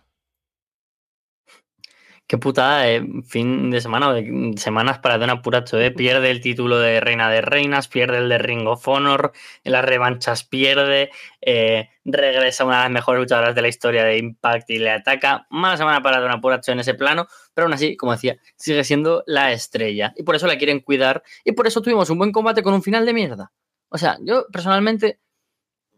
[2.31, 5.91] Qué putada de fin de semana o de semanas para Dona Puracho, ¿eh?
[5.91, 9.33] Pierde el título de Reina de Reinas, pierde el de Ring of Honor,
[9.65, 14.19] en las revanchas pierde, eh, regresa una de las mejores luchadoras de la historia de
[14.19, 15.49] Impact y le ataca.
[15.51, 19.25] Mala semana para Dona Puracho en ese plano, pero aún así, como decía, sigue siendo
[19.27, 20.13] la estrella.
[20.17, 22.83] Y por eso la quieren cuidar y por eso tuvimos un buen combate con un
[22.85, 23.51] final de mierda.
[23.89, 25.19] O sea, yo personalmente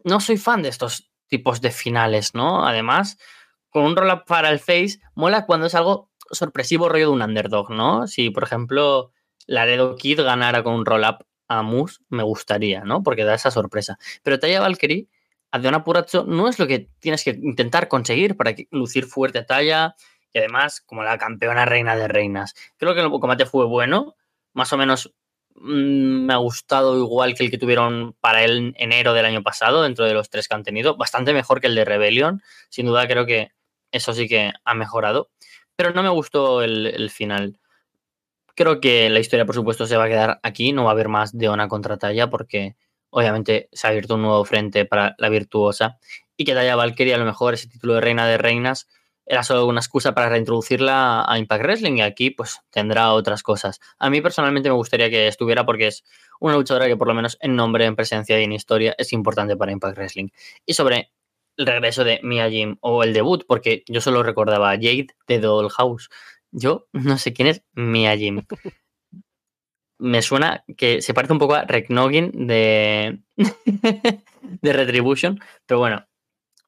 [0.03, 2.65] no soy fan de estos tipos de finales, ¿no?
[2.65, 3.19] Además,
[3.73, 7.71] con un roll-up para el face, mola cuando es algo sorpresivo rollo de un underdog,
[7.71, 8.07] ¿no?
[8.07, 9.11] Si, por ejemplo,
[9.45, 13.03] Laredo Kid ganara con un roll-up a Moose, me gustaría, ¿no?
[13.03, 13.97] Porque da esa sorpresa.
[14.23, 15.07] Pero Taya Valkyrie,
[15.51, 19.95] a Deona Puracho, no es lo que tienes que intentar conseguir para lucir fuerte a
[20.33, 22.55] y además como la campeona reina de reinas.
[22.77, 24.15] Creo que el combate fue bueno,
[24.53, 25.13] más o menos
[25.55, 29.83] mm, me ha gustado igual que el que tuvieron para el enero del año pasado,
[29.83, 32.41] dentro de los tres que han tenido, bastante mejor que el de Rebellion.
[32.69, 33.51] Sin duda creo que
[33.91, 35.29] eso sí que ha mejorado.
[35.75, 37.59] Pero no me gustó el, final.
[38.55, 40.73] Creo que la historia, por supuesto, se va a quedar aquí.
[40.73, 42.75] No va a haber más de una contra Talla porque
[43.09, 45.97] obviamente se ha abierto un nuevo frente para la virtuosa.
[46.37, 48.87] Y que Talla Valkyrie, a lo mejor ese título de reina de reinas,
[49.25, 53.79] era solo una excusa para reintroducirla a Impact Wrestling y aquí pues tendrá otras cosas.
[53.97, 56.03] A mí personalmente me gustaría que estuviera porque es
[56.39, 59.55] una luchadora que por lo menos en nombre, en presencia y en historia es importante
[59.55, 60.29] para Impact Wrestling.
[60.65, 61.12] Y sobre
[61.57, 65.39] el regreso de Mia Jim o el debut, porque yo solo recordaba a Jade de
[65.39, 66.09] Dollhouse.
[66.51, 68.41] Yo no sé quién es Mia Jim.
[69.99, 73.19] Me suena que se parece un poco a Rick de,
[74.41, 76.05] de Retribution, pero bueno,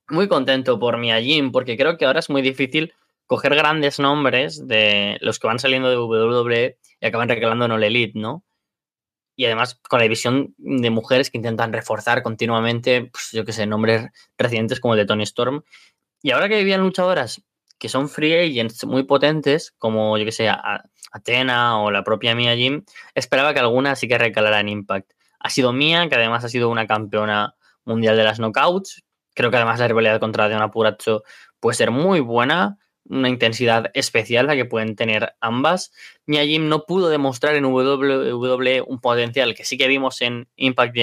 [0.09, 2.93] muy contento por Mia Jim, porque creo que ahora es muy difícil
[3.25, 7.83] coger grandes nombres de los que van saliendo de WWE y acaban recalando en All
[7.83, 8.44] Elite, ¿no?
[9.35, 13.65] Y además con la división de mujeres que intentan reforzar continuamente, pues yo qué sé,
[13.65, 15.63] nombres recientes como el de Tony Storm.
[16.21, 17.43] Y ahora que vivían luchadoras
[17.77, 20.49] que son free agents muy potentes, como yo que sé,
[21.11, 25.11] Athena o la propia Mia Jim, esperaba que alguna sí que recalara en Impact.
[25.39, 29.03] Ha sido Mia, que además ha sido una campeona mundial de las knockouts,
[29.35, 31.23] Creo que además la rivalidad contra Deona Puracho
[31.59, 35.91] puede ser muy buena, una intensidad especial la que pueden tener ambas.
[36.25, 41.01] Mia no pudo demostrar en WWE un potencial que sí que vimos en Impact y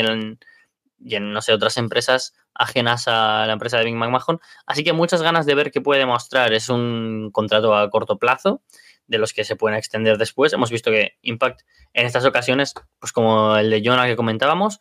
[1.17, 4.41] en, no sé, otras empresas ajenas a la empresa de Big McMahon.
[4.67, 6.53] Así que muchas ganas de ver qué puede demostrar.
[6.53, 8.63] Es un contrato a corto plazo
[9.07, 10.53] de los que se pueden extender después.
[10.53, 11.63] Hemos visto que Impact
[11.93, 14.81] en estas ocasiones, pues como el de Jonah que comentábamos,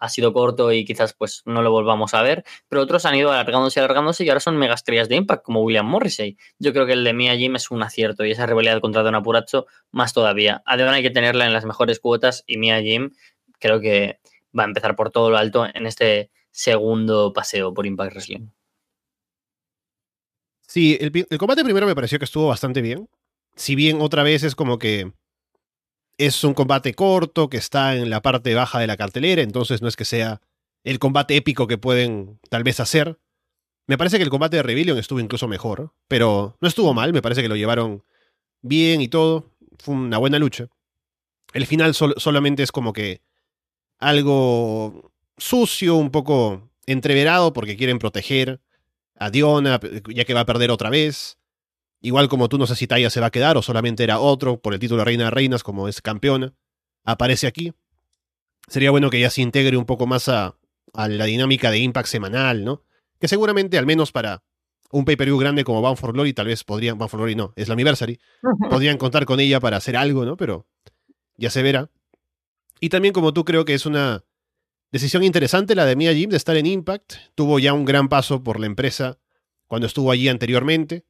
[0.00, 3.32] ha sido corto y quizás pues no lo volvamos a ver, pero otros han ido
[3.32, 6.36] alargándose y alargándose y ahora son megastrellas de Impact, como William Morrissey.
[6.58, 9.14] Yo creo que el de Mia Jim es un acierto y esa rivalidad contra Don
[9.14, 10.62] Apuracho más todavía.
[10.66, 13.12] Además hay que tenerla en las mejores cuotas y Mia Jim
[13.58, 14.20] creo que
[14.56, 18.48] va a empezar por todo lo alto en este segundo paseo por Impact Wrestling.
[20.66, 23.08] Sí, el, el combate primero me pareció que estuvo bastante bien.
[23.54, 25.12] Si bien otra vez es como que
[26.18, 29.88] es un combate corto que está en la parte baja de la cartelera, entonces no
[29.88, 30.40] es que sea
[30.84, 33.18] el combate épico que pueden tal vez hacer.
[33.86, 37.22] Me parece que el combate de Rebellion estuvo incluso mejor, pero no estuvo mal, me
[37.22, 38.04] parece que lo llevaron
[38.62, 39.50] bien y todo.
[39.78, 40.68] Fue una buena lucha.
[41.52, 43.20] El final solamente es como que
[43.98, 48.60] algo sucio, un poco entreverado porque quieren proteger
[49.16, 51.38] a Diona, ya que va a perder otra vez.
[52.06, 54.60] Igual como tú no sé si Taya se va a quedar o solamente era otro
[54.60, 56.54] por el título de Reina de Reinas como es campeona.
[57.02, 57.72] Aparece aquí.
[58.68, 60.56] Sería bueno que ya se integre un poco más a,
[60.94, 62.84] la dinámica de Impact semanal, ¿no?
[63.18, 64.44] Que seguramente al menos para
[64.92, 67.66] un pay-per-view grande como Bound for Glory, tal vez podrían, Bound for Glory no, es
[67.66, 68.20] la Anniversary,
[68.70, 70.36] podrían contar con ella para hacer algo, ¿no?
[70.36, 70.68] Pero
[71.36, 71.90] ya se verá.
[72.78, 74.22] Y también como tú creo que es una
[74.92, 77.14] decisión interesante la de Mia Jim de estar en Impact.
[77.34, 79.18] Tuvo ya un gran paso por la empresa
[79.66, 81.04] cuando estuvo allí anteriormente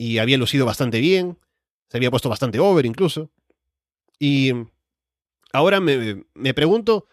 [0.00, 1.36] y había lucido bastante bien,
[1.90, 3.30] se había puesto bastante over incluso.
[4.18, 4.50] Y
[5.52, 7.06] ahora me, pregunto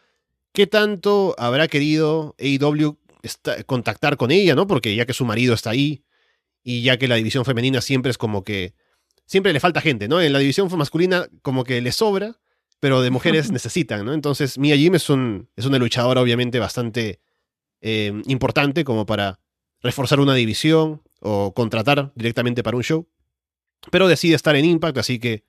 [0.53, 2.97] qué tanto habrá querido AEW
[3.65, 4.67] contactar con ella, ¿no?
[4.67, 6.05] Porque ya que su marido está ahí
[6.63, 8.73] y ya que la división femenina siempre es como que
[9.25, 10.21] siempre le falta gente, ¿no?
[10.21, 12.39] En la división masculina como que le sobra,
[12.79, 14.13] pero de mujeres necesitan, ¿no?
[14.13, 17.19] Entonces Mia Jim es, un, es una luchadora obviamente bastante
[17.81, 19.41] eh, importante como para
[19.81, 23.07] reforzar una división o contratar directamente para un show.
[23.91, 25.43] Pero decide estar en Impact, así que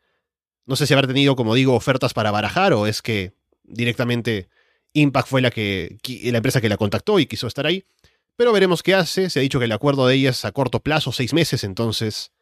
[0.66, 3.32] no sé si habrá tenido, como digo, ofertas para barajar o es que
[3.64, 4.48] directamente
[4.92, 7.84] Impact fue la, que, la empresa que la contactó y quiso estar ahí.
[8.36, 9.30] Pero veremos qué hace.
[9.30, 12.32] Se ha dicho que el acuerdo de ella es a corto plazo, seis meses, entonces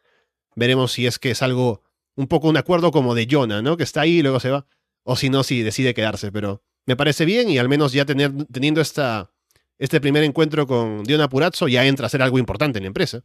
[0.55, 1.83] veremos si es que es algo,
[2.15, 3.77] un poco un acuerdo como de Jonah, ¿no?
[3.77, 4.65] Que está ahí y luego se va.
[5.03, 6.31] O si no, si decide quedarse.
[6.31, 9.31] Pero me parece bien y al menos ya tener, teniendo esta
[9.79, 13.23] este primer encuentro con Diona Purazzo ya entra a ser algo importante en la empresa.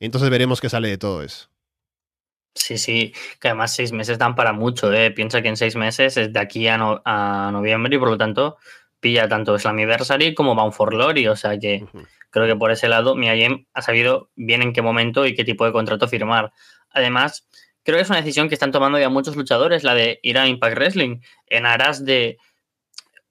[0.00, 1.48] Entonces veremos qué sale de todo eso.
[2.54, 5.10] Sí, sí, que además seis meses dan para mucho, ¿eh?
[5.10, 6.78] Piensa que en seis meses es de aquí a,
[7.52, 8.56] noviembre y por lo tanto
[9.00, 11.84] pilla tanto Slammiversary como Bound for Glory, o sea que
[12.30, 13.34] creo que por ese lado Mia
[13.74, 16.52] ha sabido bien en qué momento y qué tipo de contrato firmar.
[16.90, 17.46] Además,
[17.82, 20.46] creo que es una decisión que están tomando ya muchos luchadores, la de ir a
[20.46, 22.38] Impact Wrestling, en aras de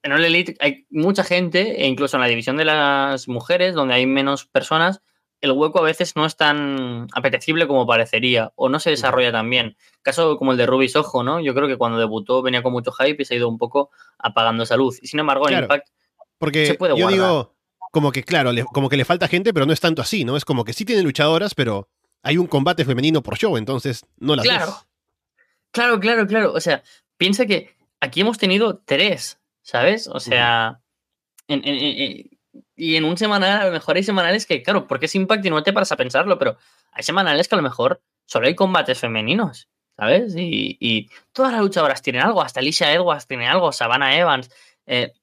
[0.04, 3.96] en All Elite hay mucha gente, e incluso en la división de las mujeres, donde
[3.96, 5.02] hay menos personas,
[5.42, 9.50] el hueco a veces no es tan apetecible como parecería, o no se desarrolla tan
[9.50, 9.76] bien.
[10.02, 11.39] Caso como el de Ruby Soho, ¿no?
[11.42, 13.92] Yo creo que cuando debutó venía con mucho hype y se ha ido un poco
[14.20, 15.00] apagando esa luz.
[15.02, 15.88] Y sin embargo, en Impact
[16.38, 17.56] porque se puede yo digo,
[17.92, 20.36] como que claro, como que le falta gente, pero no es tanto así, ¿no?
[20.36, 21.89] Es como que sí tiene luchadoras, pero
[22.22, 24.76] hay un combate femenino por show, entonces no las Claro.
[25.72, 26.54] Claro, claro, claro.
[26.54, 26.84] O sea,
[27.18, 30.08] piensa que aquí hemos tenido tres ¿sabes?
[30.08, 30.82] O sea,
[31.47, 35.49] y en un semanal, a lo mejor hay semanales que, claro, porque es Impact y
[35.49, 36.58] no te paras a pensarlo, pero
[36.91, 40.36] hay semanales que a lo mejor solo hay combates femeninos, ¿sabes?
[40.38, 44.52] Y, todas las luchadoras tienen algo, hasta Alicia Edwards tiene algo, Savannah Evans,
[44.86, 45.13] eh,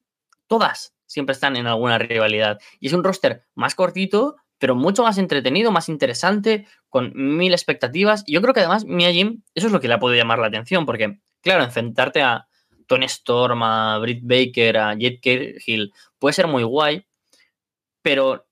[0.48, 2.60] todas siempre están en alguna rivalidad.
[2.78, 8.22] Y es un roster más cortito, pero mucho más entretenido, más interesante, con mil expectativas.
[8.26, 10.38] Y yo creo que además Mia Jim, eso es lo que le ha podido llamar
[10.38, 12.46] la atención, porque, claro, enfrentarte a
[12.90, 17.06] Tony Storm, a Britt Baker, a Jet Hill, puede ser muy guay,
[18.02, 18.48] pero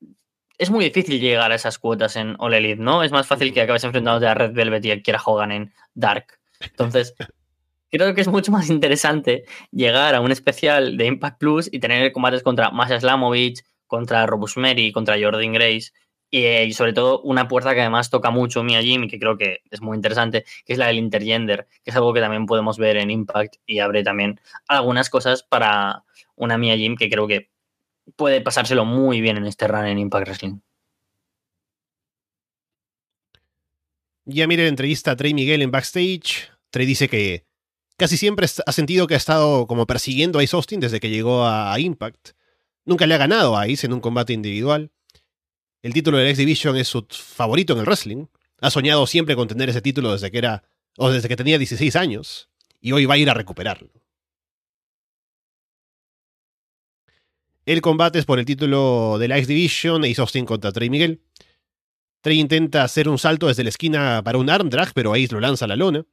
[0.57, 3.03] es muy difícil llegar a esas cuotas en All Elite, ¿no?
[3.03, 6.39] Es más fácil que acabes enfrentándote a Red Velvet y a Kiera Hogan en Dark.
[6.61, 7.15] Entonces,
[7.91, 12.09] creo que es mucho más interesante llegar a un especial de Impact Plus y tener
[12.13, 14.25] combates contra Masha Slamovich, contra
[14.55, 15.91] Mary, contra Jordan Grace,
[16.31, 19.37] eh, y, sobre todo una puerta que además toca mucho Mia Jim y que creo
[19.37, 22.77] que es muy interesante, que es la del intergender, que es algo que también podemos
[22.77, 26.03] ver en Impact y abre también algunas cosas para
[26.35, 27.49] una Mia Jim que creo que
[28.15, 30.59] puede pasárselo muy bien en este run en Impact Wrestling.
[34.25, 36.51] Ya mire la entrevista a Trey Miguel en backstage.
[36.69, 37.47] Trey dice que
[37.97, 41.47] casi siempre ha sentido que ha estado como persiguiendo a Ice Austin desde que llegó
[41.47, 42.29] a Impact.
[42.85, 44.91] Nunca le ha ganado a Ice en un combate individual.
[45.81, 48.25] El título del X Division es su favorito en el wrestling.
[48.59, 50.63] Ha soñado siempre con tener ese título desde que era
[50.97, 52.49] o desde que tenía 16 años
[52.81, 53.89] y hoy va a ir a recuperarlo.
[57.65, 61.21] El combate es por el título de la X Division, Ace Austin contra Trey Miguel.
[62.21, 65.39] Trey intenta hacer un salto desde la esquina para un arm drag, pero Ace lo
[65.39, 66.05] lanza a la lona.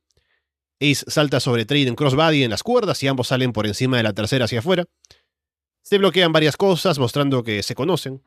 [0.81, 4.05] Ace salta sobre Trey en crossbody en las cuerdas y ambos salen por encima de
[4.05, 4.85] la tercera hacia afuera.
[5.83, 8.22] Se bloquean varias cosas mostrando que se conocen.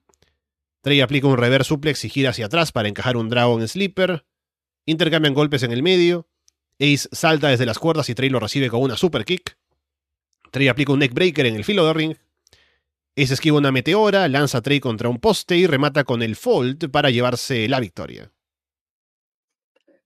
[0.81, 4.25] Trey aplica un reverse suplex y gira hacia atrás para encajar un Dragon Sleeper.
[4.85, 6.27] Intercambian golpes en el medio.
[6.79, 9.57] Ace salta desde las cuerdas y Trey lo recibe con una super kick.
[10.51, 12.15] Trey aplica un neckbreaker en el filo de ring.
[13.17, 16.89] Ace esquiva una meteora, lanza a Trey contra un poste y remata con el fold
[16.89, 18.31] para llevarse la victoria.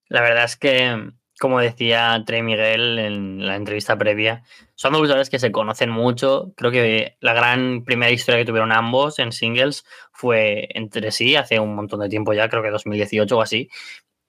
[0.08, 4.44] La verdad es que como decía Trey Miguel en la entrevista previa,
[4.76, 6.54] son dos luchadores que se conocen mucho.
[6.56, 11.60] Creo que la gran primera historia que tuvieron ambos en singles fue entre sí hace
[11.60, 13.70] un montón de tiempo ya, creo que 2018 o así.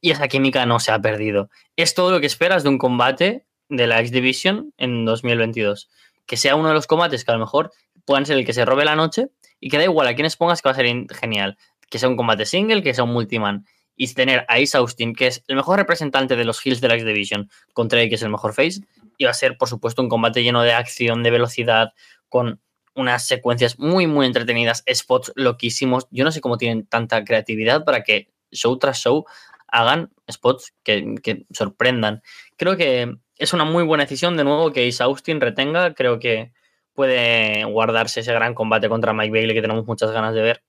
[0.01, 1.51] Y esa química no se ha perdido.
[1.77, 5.90] Es todo lo que esperas de un combate de la X Division en 2022.
[6.27, 7.71] Que sea uno de los combates que a lo mejor
[8.05, 9.29] puedan ser el que se robe la noche
[9.61, 11.59] y que da igual a quienes pongas que va a ser genial.
[11.90, 15.28] Que sea un combate single, que sea un multiman y tener a Ace Austin, que
[15.28, 18.22] es el mejor representante de los Hills de la X Division, contra él, que es
[18.22, 18.80] el mejor face,
[19.18, 21.92] y va a ser, por supuesto, un combate lleno de acción, de velocidad,
[22.28, 22.61] con
[22.94, 26.07] unas secuencias muy, muy entretenidas, spots loquísimos.
[26.11, 29.24] Yo no sé cómo tienen tanta creatividad para que show tras show
[29.68, 32.22] hagan spots que, que sorprendan.
[32.57, 35.94] Creo que es una muy buena decisión, de nuevo, que Ace Austin retenga.
[35.94, 36.52] Creo que
[36.92, 40.64] puede guardarse ese gran combate contra Mike Bailey que tenemos muchas ganas de ver.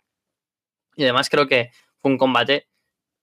[0.95, 2.67] Y además creo que fue un combate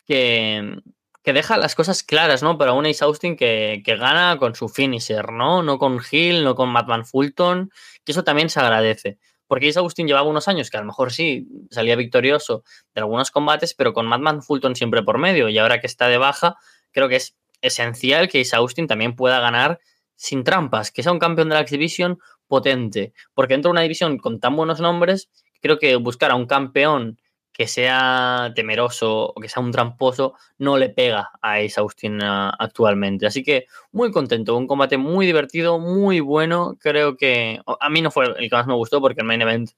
[0.06, 0.78] que,
[1.24, 2.58] deja las cosas claras, ¿no?
[2.58, 5.62] Para un Ace Austin que, gana con su finisher, ¿no?
[5.62, 7.70] No con Hill, no con Madman Fulton,
[8.04, 9.18] que eso también se agradece.
[9.46, 13.30] Porque Ace Austin llevaba unos años que a lo mejor sí salía victorioso de algunos
[13.30, 15.48] combates, pero con Madman Fulton siempre por medio.
[15.48, 16.56] Y ahora que está de baja,
[16.90, 19.78] creo que es esencial que Ace Austin también pueda ganar
[20.16, 23.12] sin trampas, que sea un campeón de la Exhibition potente.
[23.34, 27.18] Porque dentro de una división con tan buenos nombres, creo que buscar a un campeón
[27.52, 32.54] que sea temeroso o que sea un tramposo no le pega a Ace Austin ah,
[32.58, 33.26] actualmente.
[33.26, 36.76] Así que muy contento, un combate muy divertido, muy bueno.
[36.80, 39.70] Creo que a mí no fue el que más me gustó porque el main event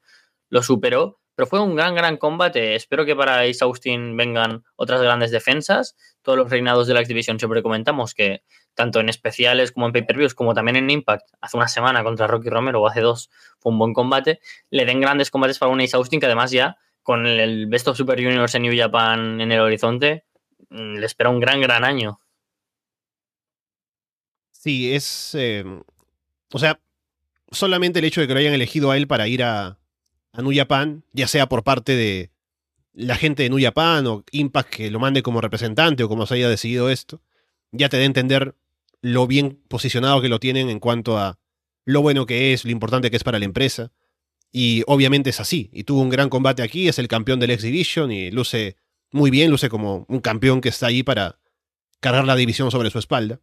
[0.51, 2.77] lo superó, pero fue un gran, gran combate.
[2.77, 5.97] Espero que para Ace Austin vengan otras grandes defensas.
[6.23, 8.43] Todos los reinados de la X-Division siempre comentamos que
[8.75, 12.51] tanto en especiales como en pay-per-views, como también en Impact, hace una semana contra Rocky
[12.51, 14.41] Romero o hace dos, fue un buen combate.
[14.71, 17.97] Le den grandes combates para un Ace Austin que además ya con el Best of
[17.97, 20.25] Super Juniors en New Japan en el horizonte,
[20.71, 22.19] mm, le espera un gran, gran año.
[24.51, 25.35] Sí, es.
[25.35, 25.83] Em,
[26.53, 26.81] o sea,
[27.53, 29.79] solamente el hecho de que lo hayan elegido a él para ir a,
[30.33, 32.31] a New Japan, ya sea por parte de
[32.95, 36.35] la gente de New Japan o Impact que lo mande como representante o como se
[36.35, 37.21] haya decidido esto,
[37.73, 38.55] ya te da a entender
[39.03, 41.39] lo bien posicionado que lo tienen en cuanto a
[41.85, 43.93] lo bueno que es, lo importante que es para la empresa.
[44.57, 45.69] Y obviamente es así.
[45.73, 48.77] Y tuvo un gran combate aquí, es el campeón del X Division y luce
[49.11, 51.41] muy bien, luce como un campeón que está ahí para
[51.99, 53.41] cargar la división sobre su espalda.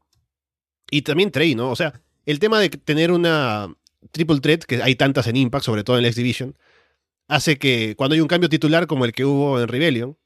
[0.89, 1.69] Y también Trey, ¿no?
[1.69, 3.76] O sea, el tema de tener una
[4.13, 6.58] triple threat, que hay tantas en Impact, sobre todo en el X Division,
[7.28, 10.17] hace que cuando hay un cambio titular como el que hubo en Rebellion,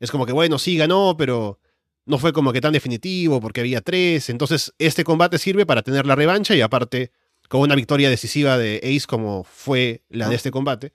[0.00, 1.60] es como que, bueno, sí ganó, pero
[2.06, 4.28] no fue como que tan definitivo porque había tres.
[4.30, 7.12] Entonces, este combate sirve para tener la revancha y aparte
[7.48, 10.92] con una victoria decisiva de Ace como fue la de este combate.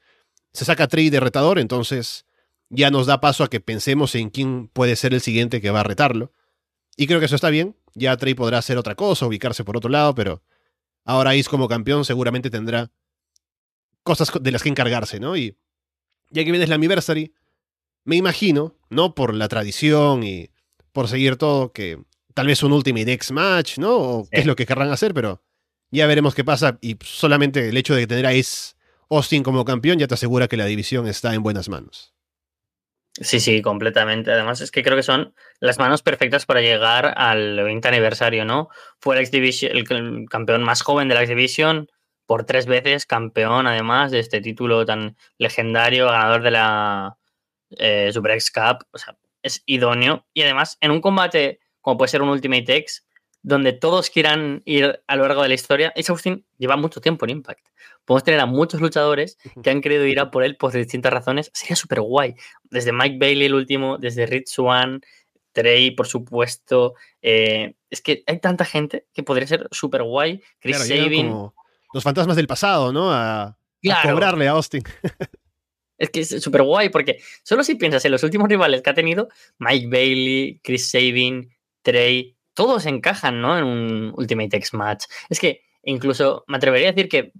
[0.53, 2.25] Se saca Trey de retador, entonces
[2.69, 5.81] ya nos da paso a que pensemos en quién puede ser el siguiente que va
[5.81, 6.31] a retarlo.
[6.97, 7.75] Y creo que eso está bien.
[7.93, 10.43] Ya Trey podrá hacer otra cosa, ubicarse por otro lado, pero
[11.05, 12.91] ahora Ace como campeón seguramente tendrá
[14.03, 15.35] cosas de las que encargarse, ¿no?
[15.37, 15.55] Y
[16.31, 17.33] ya que viene la anniversary,
[18.03, 19.15] me imagino, ¿no?
[19.15, 20.49] Por la tradición y
[20.91, 22.01] por seguir todo, que
[22.33, 23.95] tal vez un Ultimate X match, ¿no?
[23.97, 25.41] O qué es lo que querrán hacer, pero
[25.91, 26.77] ya veremos qué pasa.
[26.81, 28.31] Y solamente el hecho de tener a
[29.09, 32.13] Austin como campeón ya te asegura que la división está en buenas manos.
[33.13, 34.31] Sí, sí, completamente.
[34.31, 38.69] Además, es que creo que son las manos perfectas para llegar al 20 aniversario, ¿no?
[38.99, 41.89] Fue el, el campeón más joven de la X Division,
[42.25, 47.17] por tres veces campeón, además, de este título tan legendario, ganador de la
[47.71, 48.85] eh, Super X Cup.
[48.91, 50.25] O sea, es idóneo.
[50.33, 53.05] Y además, en un combate como puede ser un Ultimate X,
[53.41, 57.25] donde todos quieran ir a lo largo de la historia, Ace Austin lleva mucho tiempo
[57.25, 57.67] en Impact.
[58.05, 61.51] Podemos tener a muchos luchadores que han querido ir a por él por distintas razones.
[61.53, 62.35] Sería súper guay.
[62.63, 65.01] Desde Mike Bailey, el último, desde Rich Swan,
[65.51, 66.95] Trey, por supuesto.
[67.21, 70.41] Eh, es que hay tanta gente que podría ser súper guay.
[70.59, 71.51] Chris Sabin.
[71.93, 73.11] los fantasmas del pasado, ¿no?
[73.11, 73.57] A,
[74.03, 74.83] cobrarle a Austin.
[75.97, 78.93] Es que es súper guay porque solo si piensas en los últimos rivales que ha
[78.93, 83.57] tenido, Mike Bailey, Chris Sabin, Trey, todos encajan, ¿no?
[83.57, 85.05] En un Ultimate X Match.
[85.29, 87.33] Es que incluso me atrevería a decir que,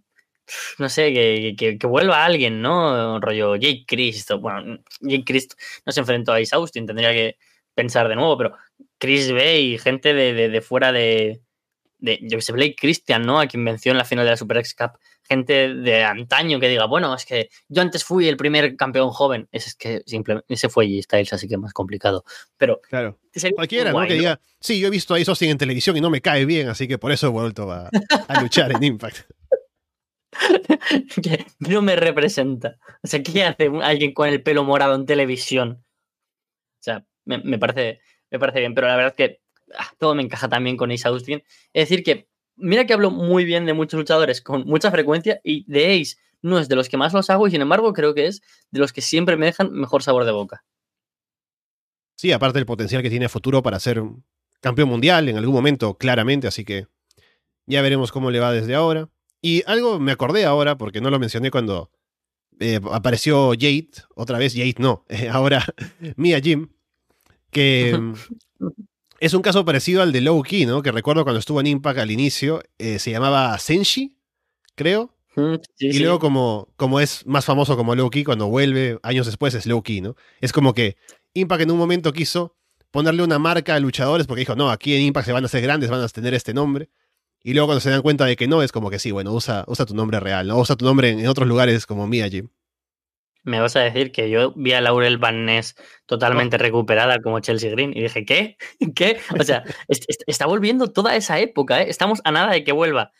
[0.77, 1.13] no sé,
[1.57, 3.19] que, vuelva alguien, ¿no?
[3.19, 4.31] Rollo Jake Christ.
[4.39, 5.53] Bueno, Jake Christ
[5.85, 7.37] no se enfrentó a Ace Austin, tendría que
[7.75, 8.55] pensar de nuevo, pero
[8.97, 11.41] Chris Bay, gente de fuera de,
[11.99, 13.39] de, yo Blake Christian, ¿no?
[13.39, 14.99] A quien venció en la final de la Super X Cup.
[15.29, 19.47] Gente de antaño que diga, bueno, es que yo antes fui el primer campeón joven.
[19.51, 22.23] Es que simplemente ese fue G-Styles, así que más complicado.
[22.57, 22.81] Pero.
[22.81, 23.19] Claro.
[23.55, 24.05] Cualquiera, ¿no?
[24.07, 26.67] Que diga, sí, yo he visto a Ice en televisión y no me cae bien,
[26.67, 27.89] así que por eso he vuelto a,
[28.41, 29.29] luchar en Impact.
[31.23, 32.77] que no me representa.
[33.03, 35.83] O sea, ¿qué hace alguien con el pelo morado en televisión?
[36.79, 39.41] O sea, me, me parece, me parece bien, pero la verdad es que
[39.77, 41.43] Ah, todo me encaja también con Ace Austin.
[41.73, 42.28] Es decir, que
[42.59, 46.59] mira que hablo muy bien de muchos luchadores con mucha frecuencia y de Ace no
[46.59, 48.41] es de los que más los hago y sin embargo creo que es
[48.71, 50.63] de los que siempre me dejan mejor sabor de boca.
[52.15, 54.03] Sí, aparte del potencial que tiene a futuro para ser
[54.59, 56.87] campeón mundial en algún momento, claramente, así que
[57.65, 59.09] ya veremos cómo le va desde ahora.
[59.41, 61.91] Y algo me acordé ahora, porque no lo mencioné cuando
[62.59, 65.63] eh, apareció Jade, otra vez Jade no, ahora
[66.17, 66.69] Mia Jim,
[67.51, 67.97] que
[69.19, 70.81] Es un caso parecido al de Low Key, ¿no?
[70.81, 74.17] Que recuerdo cuando estuvo en Impact al inicio, eh, se llamaba Senshi,
[74.75, 75.13] creo.
[75.77, 79.65] y luego como, como es más famoso como Low Key, cuando vuelve años después es
[79.65, 80.15] Low Key, ¿no?
[80.41, 80.97] Es como que
[81.33, 82.55] Impact en un momento quiso
[82.91, 85.61] ponerle una marca a luchadores porque dijo, no, aquí en Impact se van a hacer
[85.61, 86.89] grandes, van a tener este nombre.
[87.43, 89.63] Y luego cuando se dan cuenta de que no, es como que sí, bueno, usa,
[89.67, 90.57] usa tu nombre real, ¿no?
[90.57, 92.49] Usa tu nombre en, otros lugares como Mia Jim
[93.49, 97.71] me vas a decir que yo vi a Laurel Van Ness totalmente recuperada como Chelsea
[97.71, 98.57] Green y dije, ¿qué?
[98.95, 99.19] ¿Qué?
[99.37, 99.63] O sea,
[100.27, 101.89] está volviendo toda esa época, ¿eh?
[101.89, 103.11] Estamos a nada de que vuelva.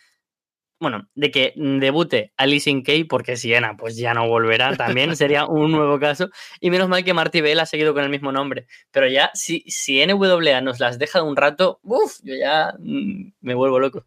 [0.82, 5.46] Bueno, de que debute Alice in Kay, porque Siena pues ya no volverá, también sería
[5.46, 6.30] un nuevo caso.
[6.62, 8.66] Y menos mal que Marty Bell ha seguido con el mismo nombre.
[8.92, 13.34] Pero ya, si, si NWA nos las deja de un rato, uff, yo ya mm,
[13.42, 14.06] me vuelvo loco.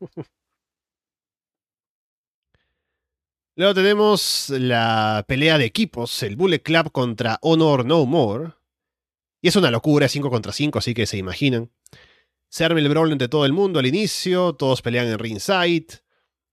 [3.54, 8.52] Luego tenemos la pelea de equipos, el Bullet Club contra Honor No More.
[9.42, 11.70] Y es una locura, 5 contra 5, así que se imaginan.
[12.48, 16.02] Se arma el brawl entre todo el mundo al inicio, todos pelean en ringside.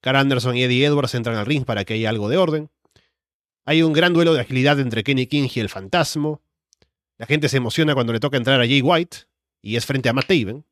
[0.01, 2.69] Carl Anderson y Eddie Edwards entran al ring para que haya algo de orden.
[3.63, 6.41] Hay un gran duelo de agilidad entre Kenny King y el Fantasma.
[7.17, 9.19] La gente se emociona cuando le toca entrar a Jay White,
[9.61, 10.65] y es frente a Matt Taven.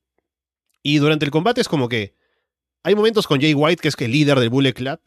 [0.84, 2.16] Y durante el combate es como que
[2.84, 5.00] hay momentos con Jay White, que es el líder del Bullet Club,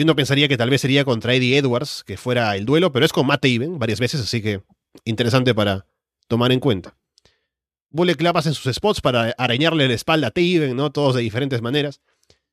[0.00, 3.04] y uno pensaría que tal vez sería contra Eddie Edwards, que fuera el duelo, pero
[3.04, 4.62] es con Matt Taven varias veces, así que
[5.04, 5.84] interesante para
[6.26, 6.96] tomar en cuenta.
[7.90, 10.90] Bullet Club en sus spots para arañarle la espalda a Taven, ¿no?
[10.90, 12.00] Todos de diferentes maneras.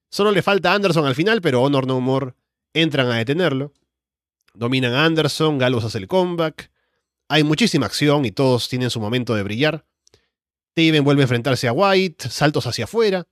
[0.09, 2.33] Solo le falta Anderson al final, pero Honor No More
[2.73, 3.71] entran a detenerlo.
[4.53, 6.69] Dominan a Anderson, Gallows hace el comeback.
[7.29, 9.85] Hay muchísima acción y todos tienen su momento de brillar.
[10.73, 13.25] Taven vuelve a enfrentarse a White, saltos hacia afuera.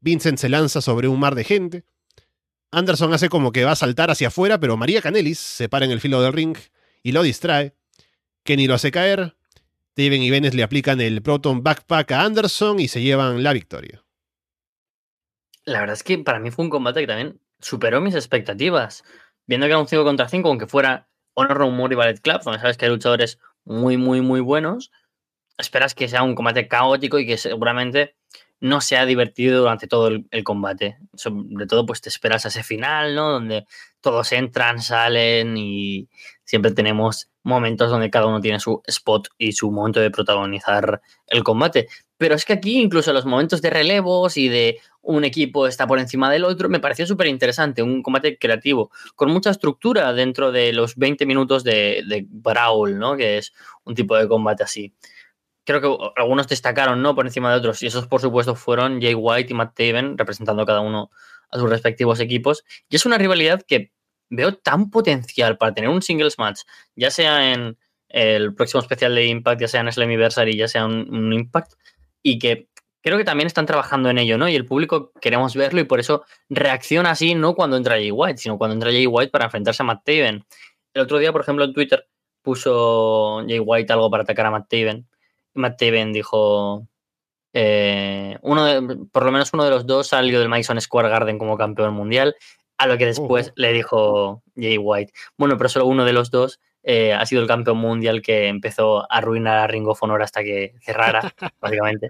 [0.00, 1.86] Vincent se lanza sobre un mar de gente.
[2.76, 5.90] Anderson hace como que va a saltar hacia afuera, pero María Canelis se para en
[5.90, 6.56] el filo del ring
[7.02, 7.74] y lo distrae.
[8.42, 9.36] Kenny lo hace caer.
[9.92, 14.04] Steven y Benes le aplican el Proton Backpack a Anderson y se llevan la victoria.
[15.64, 19.04] La verdad es que para mí fue un combate que también superó mis expectativas.
[19.46, 22.60] Viendo que era un 5 contra 5, aunque fuera Honor Rumor y Ballet Club, donde
[22.60, 24.90] sabes que hay luchadores muy, muy, muy buenos,
[25.58, 28.16] esperas que sea un combate caótico y que seguramente
[28.64, 30.96] no se ha divertido durante todo el, combate.
[31.12, 33.28] Sobre todo, pues te esperas a ese final, ¿no?
[33.28, 33.66] Donde
[34.00, 36.08] todos entran, salen y
[36.44, 41.44] siempre tenemos momentos donde cada uno tiene su spot y su momento de protagonizar el
[41.44, 41.88] combate.
[42.16, 45.98] Pero es que aquí, incluso los momentos de relevos y de un equipo está por
[45.98, 47.82] encima del otro, me pareció súper interesante.
[47.82, 53.14] Un combate creativo, con mucha estructura dentro de los 20 minutos de, de Brawl, ¿no?
[53.14, 53.52] Que es
[53.84, 54.94] un tipo de combate así.
[55.64, 57.14] Creo que algunos destacaron, ¿no?
[57.14, 57.82] Por encima de otros.
[57.82, 61.10] Y esos, por supuesto, fueron Jay White y Matt Taven, representando cada uno
[61.50, 62.64] a sus respectivos equipos.
[62.88, 63.92] Y es una rivalidad que
[64.30, 66.60] veo tan potencial para tener un singles match,
[66.96, 71.14] ya sea en el próximo especial de Impact, ya sea en Slammiversary, ya sea un,
[71.14, 71.72] un Impact,
[72.22, 72.68] y que
[73.02, 74.48] creo que también están trabajando en ello, ¿no?
[74.48, 78.38] Y el público queremos verlo y por eso reacciona así, no cuando entra Jay White,
[78.38, 80.44] sino cuando entra Jay White para enfrentarse a Matt Taven.
[80.94, 82.08] El otro día, por ejemplo, en Twitter
[82.40, 85.06] puso Jay White algo para atacar a Matt Taven.
[85.54, 86.86] Matt Taven dijo,
[87.52, 91.38] eh, uno de, por lo menos uno de los dos salió del Madison Square Garden
[91.38, 92.36] como campeón mundial,
[92.78, 93.54] a lo que después uh -huh.
[93.56, 95.12] le dijo Jay White.
[95.38, 99.10] Bueno, pero solo uno de los dos eh, ha sido el campeón mundial que empezó
[99.10, 102.08] a arruinar a Ring of Honor hasta que cerrara, básicamente.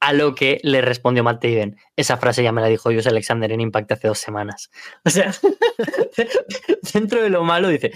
[0.00, 1.76] A lo que le respondió Matt Taven.
[1.94, 4.70] Esa frase ya me la dijo Jose Alexander en Impact hace dos semanas.
[5.04, 5.32] O sea,
[6.94, 7.92] dentro de lo malo, dice,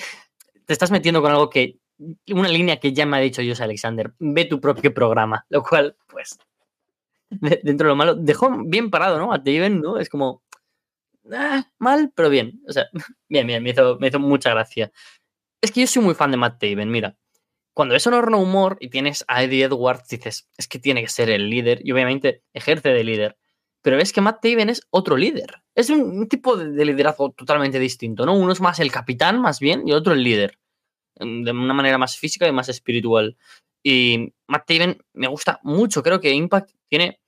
[0.67, 4.13] te estás metiendo con algo que, una línea que ya me ha dicho Jose Alexander,
[4.19, 6.39] ve tu propio programa, lo cual, pues,
[7.31, 9.33] dentro de lo malo, dejó bien parado, ¿no?
[9.33, 9.99] A Taven, ¿no?
[9.99, 10.43] Es como,
[11.33, 12.61] ah, mal, pero bien.
[12.69, 12.87] O sea,
[13.29, 14.93] bien, bien, me hizo, me hizo mucha gracia.
[15.61, 17.17] Es que yo soy muy fan de Matt Taven, mira.
[17.75, 21.09] Cuando es honor no humor y tienes a Eddie Edwards, dices, es que tiene que
[21.09, 23.37] ser el líder y obviamente ejerce de líder.
[23.83, 25.63] Pero es que Matt Taven es otro líder.
[25.75, 28.35] Es un, un tipo de, de, liderazgo totalmente distinto, ¿no?
[28.35, 30.59] Uno es más el capitán, más bien, y otro el líder.
[31.19, 33.37] De una manera más física y más espiritual.
[33.83, 36.03] Y Matt Taven me gusta mucho.
[36.03, 37.21] Creo que Impact tiene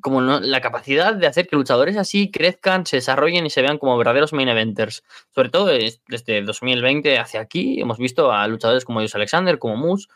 [0.00, 3.96] como la capacidad de hacer que luchadores así crezcan, se desarrollen y se vean como
[3.96, 5.02] verdaderos main eventers.
[5.34, 5.66] Sobre todo
[6.08, 10.08] desde 2020 hacia aquí hemos visto a luchadores como Jose Alexander, como Moose,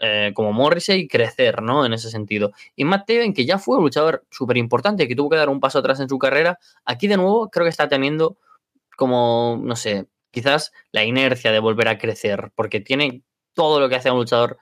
[0.00, 1.84] eh, como Morrissey crecer, ¿no?
[1.86, 2.52] En ese sentido.
[2.74, 5.60] Y Matt Taven, que ya fue un luchador súper importante, que tuvo que dar un
[5.60, 8.38] paso atrás en su carrera, aquí de nuevo creo que está teniendo
[8.96, 13.22] como, no sé, quizás la inercia de volver a crecer, porque tiene
[13.54, 14.58] todo lo que hace a un luchador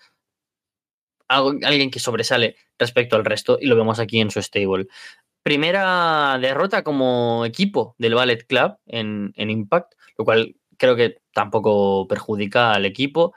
[1.28, 4.86] alguien que sobresale respecto al resto y lo vemos aquí en su stable.
[5.42, 12.06] Primera derrota como equipo del Ballet Club en, en Impact, lo cual creo que tampoco
[12.08, 13.34] perjudica al equipo.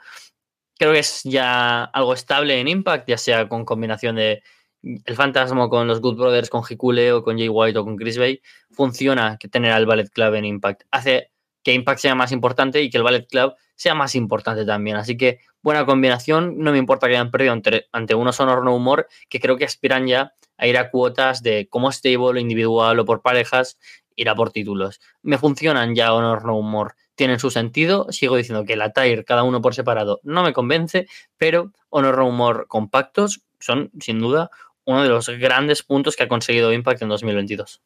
[0.78, 4.42] Creo que es ya algo estable en Impact, ya sea con combinación de
[4.82, 8.18] el fantasma con los Good Brothers, con Hikule o con Jay White o con Chris
[8.18, 8.40] Bay.
[8.70, 10.82] Funciona que tener al Ballet Club en Impact.
[10.90, 11.31] Hace
[11.62, 14.96] que Impact sea más importante y que el Ballet Club sea más importante también.
[14.96, 16.58] Así que buena combinación.
[16.58, 19.64] No me importa que hayan perdido ante, ante unos Honor No Humor que creo que
[19.64, 23.78] aspiran ya a ir a cuotas de como stable, individual o por parejas,
[24.16, 25.00] ir a por títulos.
[25.22, 26.94] Me funcionan ya Honor No Humor.
[27.14, 28.06] Tienen su sentido.
[28.10, 31.06] Sigo diciendo que la TIRE, cada uno por separado, no me convence,
[31.36, 34.50] pero Honor No Humor compactos son, sin duda,
[34.84, 37.80] uno de los grandes puntos que ha conseguido Impact en 2022.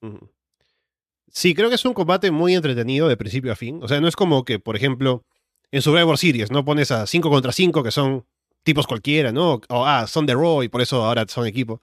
[0.00, 0.35] Uh -huh.
[1.30, 3.80] Sí, creo que es un combate muy entretenido de principio a fin.
[3.82, 5.24] O sea, no es como que, por ejemplo,
[5.70, 6.64] en Survivor Series, ¿no?
[6.64, 8.26] Pones a 5 contra 5, que son
[8.62, 9.60] tipos cualquiera, ¿no?
[9.68, 11.82] O, ah, son de Raw y por eso ahora son equipo.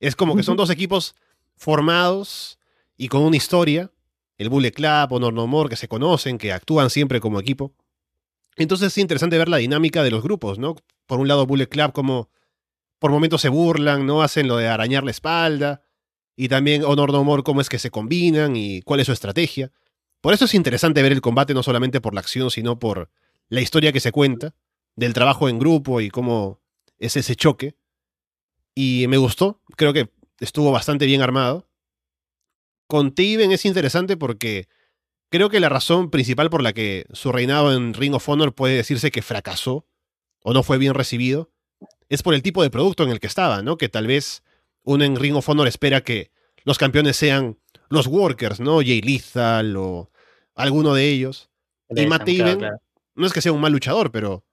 [0.00, 1.14] Es como que son dos equipos
[1.56, 2.58] formados
[2.96, 3.92] y con una historia.
[4.36, 7.74] El Bullet Club o No More, que se conocen, que actúan siempre como equipo.
[8.56, 10.76] Entonces es interesante ver la dinámica de los grupos, ¿no?
[11.06, 12.30] Por un lado, Bullet Club como
[12.98, 14.22] por momentos se burlan, ¿no?
[14.22, 15.82] Hacen lo de arañar la espalda
[16.40, 19.72] y también Honor No More, cómo es que se combinan y cuál es su estrategia.
[20.20, 23.10] Por eso es interesante ver el combate no solamente por la acción, sino por
[23.48, 24.54] la historia que se cuenta,
[24.94, 26.60] del trabajo en grupo y cómo
[27.00, 27.74] es ese choque.
[28.72, 31.68] Y me gustó, creo que estuvo bastante bien armado.
[32.86, 34.68] Con Taven es interesante porque
[35.30, 38.76] creo que la razón principal por la que su reinado en Ring of Honor puede
[38.76, 39.88] decirse que fracasó
[40.44, 41.50] o no fue bien recibido
[42.08, 43.76] es por el tipo de producto en el que estaba, ¿no?
[43.76, 44.44] Que tal vez
[44.88, 46.30] uno en Ring of Honor espera que
[46.64, 47.58] los campeones sean
[47.90, 48.78] los Workers, ¿no?
[48.78, 50.10] Jay Lethal o
[50.54, 51.50] alguno de ellos.
[51.90, 52.78] De y Matt claro, claro.
[53.14, 54.46] no es que sea un mal luchador, pero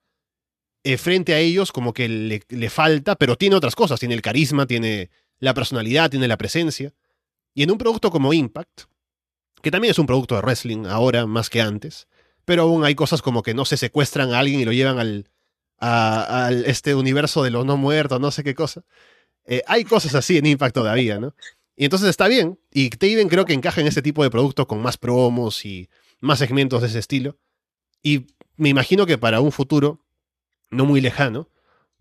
[0.83, 3.97] eh, frente a ellos como que le, le, falta, pero tiene otras cosas.
[3.97, 5.09] Tiene el carisma, tiene
[5.39, 6.93] la personalidad, tiene la presencia.
[7.53, 8.83] Y en un producto como Impact,
[9.61, 12.09] que también es un producto de wrestling ahora más que antes,
[12.43, 15.29] pero aún hay cosas como que no se secuestran a alguien y lo llevan al,
[15.79, 18.83] a, a este universo de los no muertos, no sé qué cosa.
[19.45, 21.35] Eh, hay cosas así en Impact todavía, ¿no?
[21.75, 22.59] Y entonces está bien.
[22.71, 25.89] Y Taven creo que encaja en ese tipo de producto con más promos y
[26.19, 27.37] más segmentos de ese estilo.
[28.01, 29.99] Y me imagino que para un futuro
[30.69, 31.49] no muy lejano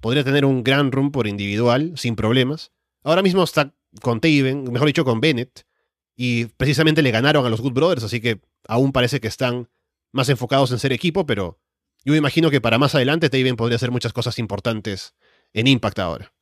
[0.00, 2.72] podría tener un gran run por individual sin problemas.
[3.02, 5.66] ahora mismo está con Taven, mejor dicho, con Bennett,
[6.14, 9.68] y precisamente le ganaron a los Good Brothers, así que aún parece que están
[10.12, 11.58] más enfocados en ser equipo, pero
[12.04, 15.14] yo me imagino que para más adelante Taven podría hacer muchas cosas importantes
[15.54, 16.33] en Impact ahora.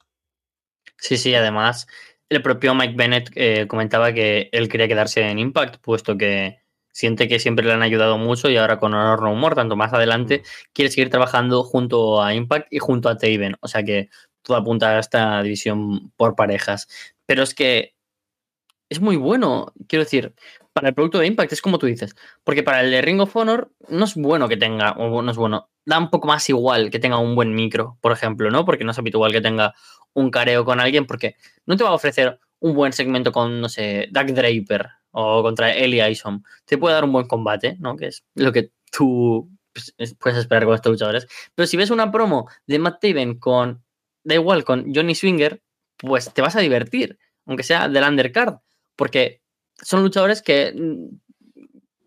[1.03, 1.89] Sí, sí, además
[2.29, 6.61] el propio Mike Bennett eh, comentaba que él quería quedarse en Impact, puesto que
[6.93, 9.93] siente que siempre le han ayudado mucho y ahora con Honor No More, tanto más
[9.93, 10.73] adelante, mm.
[10.73, 13.57] quiere seguir trabajando junto a Impact y junto a Taven.
[13.61, 14.11] O sea que
[14.43, 16.89] todo apunta a esta división por parejas.
[17.27, 17.95] Pero es que
[18.89, 20.35] es muy bueno, quiero decir,
[20.73, 22.15] para el producto de Impact es como tú dices,
[22.45, 25.37] porque para el de Ring of Honor no es bueno que tenga, o no es
[25.37, 28.65] bueno, da un poco más igual que tenga un buen micro, por ejemplo, ¿no?
[28.65, 29.75] Porque no es habitual que tenga
[30.15, 33.69] un careo con alguien, porque no te va a ofrecer un buen segmento con, no
[33.69, 36.43] sé, Doug Draper o contra Eli Isom.
[36.65, 37.97] Te puede dar un buen combate, ¿no?
[37.97, 41.27] Que es lo que tú pues, puedes esperar con estos luchadores.
[41.55, 43.85] Pero si ves una promo de Matt Taven con,
[44.25, 45.61] da igual, con Johnny Swinger,
[45.97, 48.57] pues te vas a divertir, aunque sea del undercard,
[48.97, 49.42] porque
[49.83, 51.17] son luchadores que mm,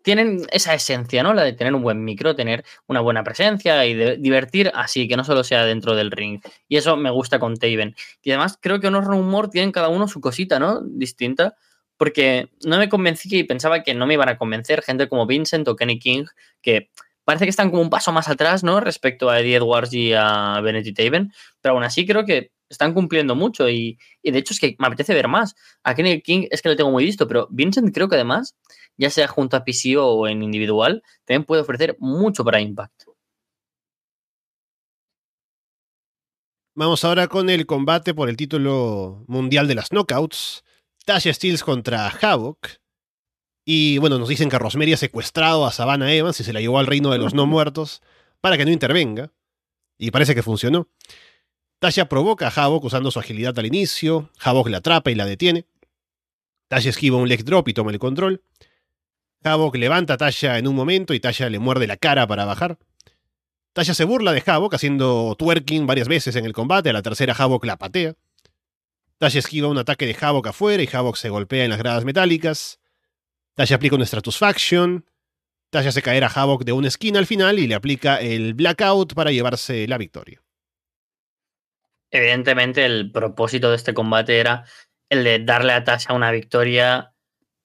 [0.02, 1.34] tienen esa esencia, ¿no?
[1.34, 5.16] La de tener un buen micro, tener una buena presencia y de divertir así, que
[5.16, 6.40] no solo sea dentro del ring.
[6.68, 7.96] Y eso me gusta con Taven.
[8.22, 10.80] Y además creo que unos rumor tienen cada uno su cosita, ¿no?
[10.80, 11.56] Distinta.
[11.96, 15.66] Porque no me convencí y pensaba que no me iban a convencer gente como Vincent
[15.66, 16.26] o Kenny King,
[16.62, 16.90] que
[17.24, 18.78] parece que están como un paso más atrás, ¿no?
[18.78, 21.32] Respecto a Eddie Edwards y a y Taven.
[21.60, 24.86] Pero aún así creo que están cumpliendo mucho y, y, de hecho es que me
[24.86, 25.54] apetece ver más.
[25.82, 28.56] A Kenny King es que lo tengo muy visto, pero Vincent creo que además
[28.96, 33.04] ya sea junto a PC o en individual, también puede ofrecer mucho para Impact.
[36.74, 40.62] Vamos ahora con el combate por el título mundial de las knockouts.
[41.06, 42.68] Tasha Steels contra Havoc.
[43.64, 46.78] Y bueno, nos dicen que Rosemary ha secuestrado a Savannah Evans y se la llevó
[46.78, 48.02] al reino de los no muertos
[48.40, 49.32] para que no intervenga.
[49.98, 50.88] Y parece que funcionó.
[51.78, 54.30] Tasha provoca a Havoc usando su agilidad al inicio.
[54.40, 55.66] Havoc la atrapa y la detiene.
[56.68, 58.42] Tasha esquiva un leg drop y toma el control.
[59.44, 62.78] Havok levanta a Tasha en un momento y Tasha le muerde la cara para bajar.
[63.72, 67.34] Tasha se burla de Havok haciendo twerking varias veces en el combate, a la tercera
[67.34, 68.14] Havok la patea.
[69.18, 72.80] Tasha esquiva un ataque de Havok afuera y Havok se golpea en las gradas metálicas.
[73.54, 75.04] Tasha aplica un Stratusfaction.
[75.70, 79.14] Tasha hace caer a Havok de una esquina al final y le aplica el Blackout
[79.14, 80.42] para llevarse la victoria.
[82.16, 84.64] Evidentemente el propósito de este combate era
[85.10, 87.12] el de darle a Tasha una victoria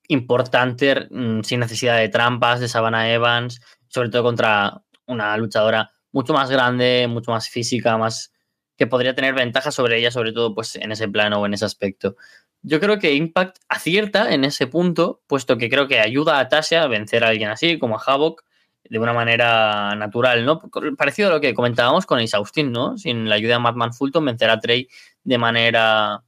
[0.09, 6.33] importante mm, sin necesidad de trampas de Savannah Evans, sobre todo contra una luchadora mucho
[6.33, 8.33] más grande, mucho más física, más
[8.75, 11.63] que podría tener ventaja sobre ella, sobre todo pues en ese plano o en ese
[11.63, 12.17] aspecto.
[12.61, 16.83] Yo creo que Impact acierta en ese punto, puesto que creo que ayuda a Tasha
[16.83, 18.43] a vencer a alguien así, como a Havoc,
[18.91, 20.59] de una manera natural, ¿no?
[20.97, 22.97] Parecido a lo que comentábamos con Ace Austin, ¿no?
[22.97, 24.89] Sin la ayuda de Madman Fulton, vencer a Trey
[25.23, 26.25] de manera,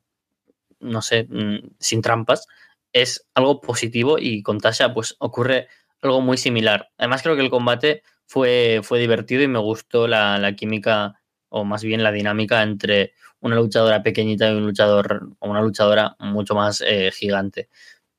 [0.80, 2.48] no sé, mm, sin trampas
[2.94, 5.68] es algo positivo y con Tasha pues ocurre
[6.02, 6.90] algo muy similar.
[6.98, 11.84] Además creo que el combate fue, fue divertido y me gustó la, química o más
[11.84, 13.12] bien la dinámica entre
[13.42, 17.68] una luchadora pequeñita y un luchador o una luchadora mucho más eh, gigante.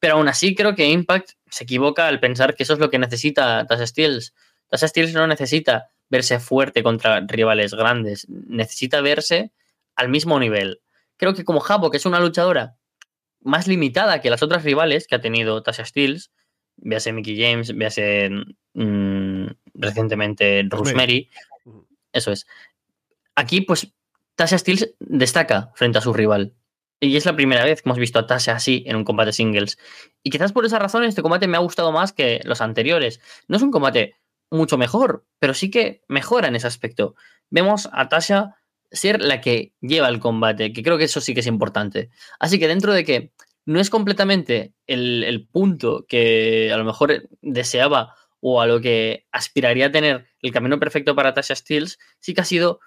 [0.05, 2.99] Pero aún así creo que Impact se equivoca al pensar que eso es lo que
[2.99, 4.35] necesita Tasha Steels.
[4.69, 9.51] Tasha Steels no necesita verse fuerte contra rivales grandes, necesita verse
[9.97, 10.83] al mismo nivel.
[11.17, 12.77] Creo que como Jabo, que es una luchadora
[13.41, 16.31] más limitada que las otras rivales que ha tenido Tasha Steels,
[16.77, 18.29] véase Mickey James, véase
[18.75, 21.31] mm, recientemente Rosemary,
[22.13, 22.47] eso es.
[23.37, 23.91] Aquí, pues,
[24.35, 26.53] Tasha Steels destaca frente a su rival.
[27.01, 29.79] Y es la primera vez que hemos visto a Tasha así en un combate singles.
[30.23, 33.21] Y quizás por esa razón este combate me ha gustado más que los anteriores.
[33.49, 34.17] No es un combate
[34.51, 37.15] mucho mejor, pero sí que mejora en ese aspecto.
[37.51, 38.57] Vemos a Tasha
[38.91, 42.11] ser la que lleva el combate, que creo que eso sí que es importante.
[42.39, 43.33] Así que dentro de que
[43.67, 49.87] no es completamente el, punto que a lo mejor deseaba o a lo que aspiraría
[49.87, 52.81] a tener el camino perfecto para Tasha Steels, sí que ha sido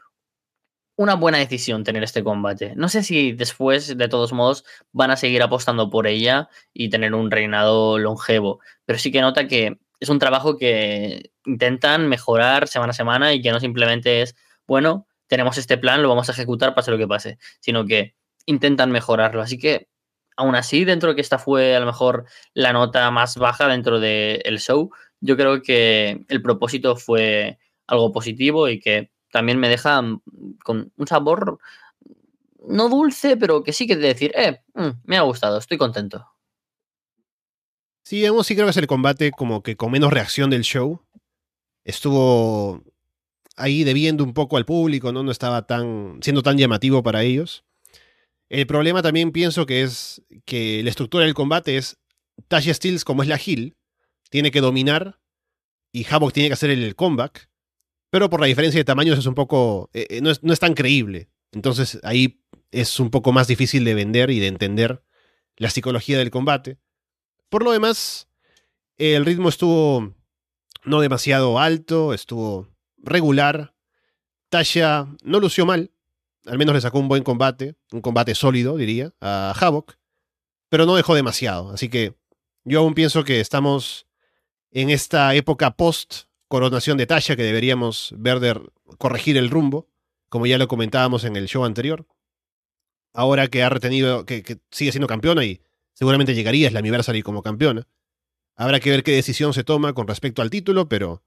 [0.98, 2.74] una buena decisión tener este combate.
[2.76, 7.14] No sé si después, de todos modos, van a seguir apostando por ella y tener
[7.14, 12.92] un reinado longevo, pero sí que nota que es un trabajo que intentan mejorar semana
[12.92, 14.36] a semana y que no simplemente es,
[14.68, 18.16] bueno, tenemos este plan, lo vamos a ejecutar, pase lo que pase, sino que
[18.48, 19.42] intentan mejorarlo.
[19.42, 19.90] Así que,
[20.36, 24.00] aún así, dentro de que esta fue a lo mejor la nota más baja dentro
[24.00, 24.90] del show,
[25.20, 30.22] yo creo que el propósito fue algo positivo y que también me deja mm,
[30.64, 31.60] con un sabor
[32.68, 36.26] no dulce, pero que sí que decir, eh, mm, me ha gustado, estoy contento.
[38.04, 41.02] Sí, sí creo que es el combate como que con menos reacción del show.
[41.84, 42.84] Estuvo
[43.58, 45.24] ahí debiendo un poco al público, ¿no?
[45.24, 47.66] No estaba tan, siendo tan llamativo para ellos.
[48.50, 51.98] El problema también pienso que es que la estructura del combate es
[52.48, 53.76] Tasha Steels, como es la Hill,
[54.30, 55.20] tiene que dominar
[55.92, 57.50] y Havoc tiene que hacer el comeback,
[58.10, 60.60] pero por la diferencia de tamaños es un poco, eh, eh, no, es, no es
[60.60, 61.30] tan creíble.
[61.52, 62.42] Entonces ahí
[62.72, 65.04] es un poco más difícil de vender y de entender
[65.56, 66.78] la psicología del combate.
[67.50, 68.28] Por lo demás,
[68.98, 70.14] el ritmo estuvo
[70.84, 73.74] no demasiado alto, estuvo regular.
[74.50, 75.92] Tasha no lució mal,
[76.46, 79.98] al menos le sacó un buen combate, un combate sólido, diría, a Havoc,
[80.70, 81.72] pero no dejó demasiado.
[81.72, 82.16] Así que
[82.64, 84.08] yo aún pienso que estamos
[84.72, 88.60] en esta época post coronación de Tasha que deberíamos ver de
[88.98, 89.88] corregir el rumbo,
[90.30, 92.06] como ya lo comentábamos en el show anterior.
[93.14, 95.62] Ahora que ha retenido, que, que sigue siendo campeona y
[95.94, 97.88] seguramente llegaría a la Anniversary como campeona.
[98.56, 101.24] Habrá que ver qué decisión se toma con respecto al título, pero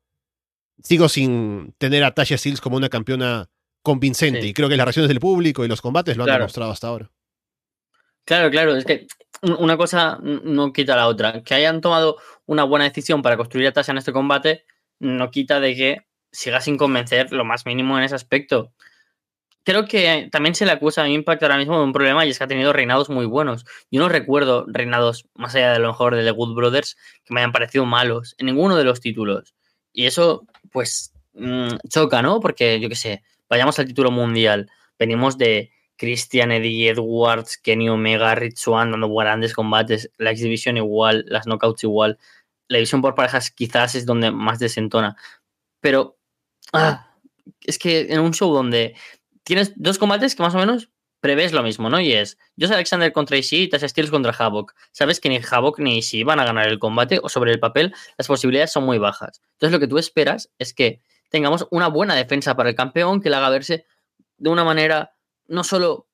[0.83, 3.49] sigo sin tener a Tasha Steels como una campeona
[3.83, 4.43] convincente.
[4.43, 4.49] Sí.
[4.49, 6.41] Y creo que las reacciones del público y los combates lo han Claro.
[6.43, 7.11] demostrado hasta ahora.
[8.25, 9.07] Claro, claro, es que
[9.43, 11.43] un- una cosa no quita la otra.
[11.43, 14.65] Que hayan tomado una buena decisión para construir a Tasha en este combate
[15.01, 18.73] no quita de que siga sin convencer lo más mínimo en ese aspecto.
[19.65, 22.39] Creo que también se le acusa a Impact ahora mismo de un problema y es
[22.39, 23.67] que ha tenido reinados muy buenos.
[23.91, 27.41] Yo no recuerdo reinados, más allá de lo mejor de The Good Brothers, que me
[27.41, 29.55] hayan parecido malos en ninguno de los títulos.
[29.93, 32.41] Y eso, pues, mm, choca, ¿no?
[32.41, 34.71] Porque, yo qué sé, vayamos al título mundial.
[34.99, 40.79] Venimos de Christian, Eddie Edwards, Kenny Omega, Rich Swann dando grandes combates, la X Division
[40.79, 42.19] igual, las knockouts igual.
[42.71, 45.17] La división por parejas quizás es donde más desentona.
[45.81, 46.19] Pero
[46.73, 47.17] ah,
[47.63, 48.95] es que en un show donde
[49.43, 52.01] tienes dos combates que más o menos prevés lo mismo, ¿no?
[52.01, 54.73] Y es Josh Alexander contra Ishii y Tasha Steelz contra Havoc.
[54.93, 57.93] Sabes que ni Havoc ni Ishii van a ganar el combate o sobre el papel
[58.17, 59.43] las posibilidades son muy bajas.
[59.55, 63.31] Entonces lo que tú esperas es que tengamos una buena defensa para el campeón que
[63.31, 63.85] le haga verse
[64.39, 65.17] de una manera
[65.49, 66.07] no solo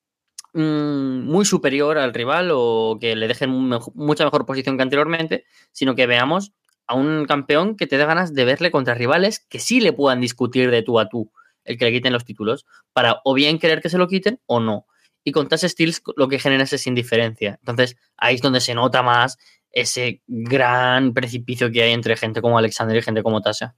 [0.57, 4.83] mm, muy superior al rival o que le deje en mejo- mucha mejor posición que
[4.83, 6.51] anteriormente, sino que veamos
[6.87, 10.21] a un campeón que te dé ganas de verle contra rivales que sí le puedan
[10.21, 11.31] discutir de tú a tú
[11.65, 14.59] el que le quiten los títulos, para o bien querer que se lo quiten o
[14.61, 14.85] no.
[15.25, 17.57] Y con Tasha Steels lo que genera es esa indiferencia.
[17.61, 19.37] Entonces ahí es donde se nota más
[19.71, 23.75] ese gran precipicio que hay entre gente como Alexander y gente como Tasha.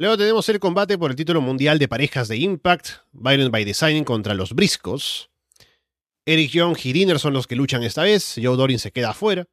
[0.00, 4.04] Luego tenemos el combate por el título mundial de parejas de Impact, Violent by Design
[4.04, 5.28] contra los Briscos.
[6.24, 9.48] Eric Young y Dinner son los que luchan esta vez, Joe Dorin se queda afuera.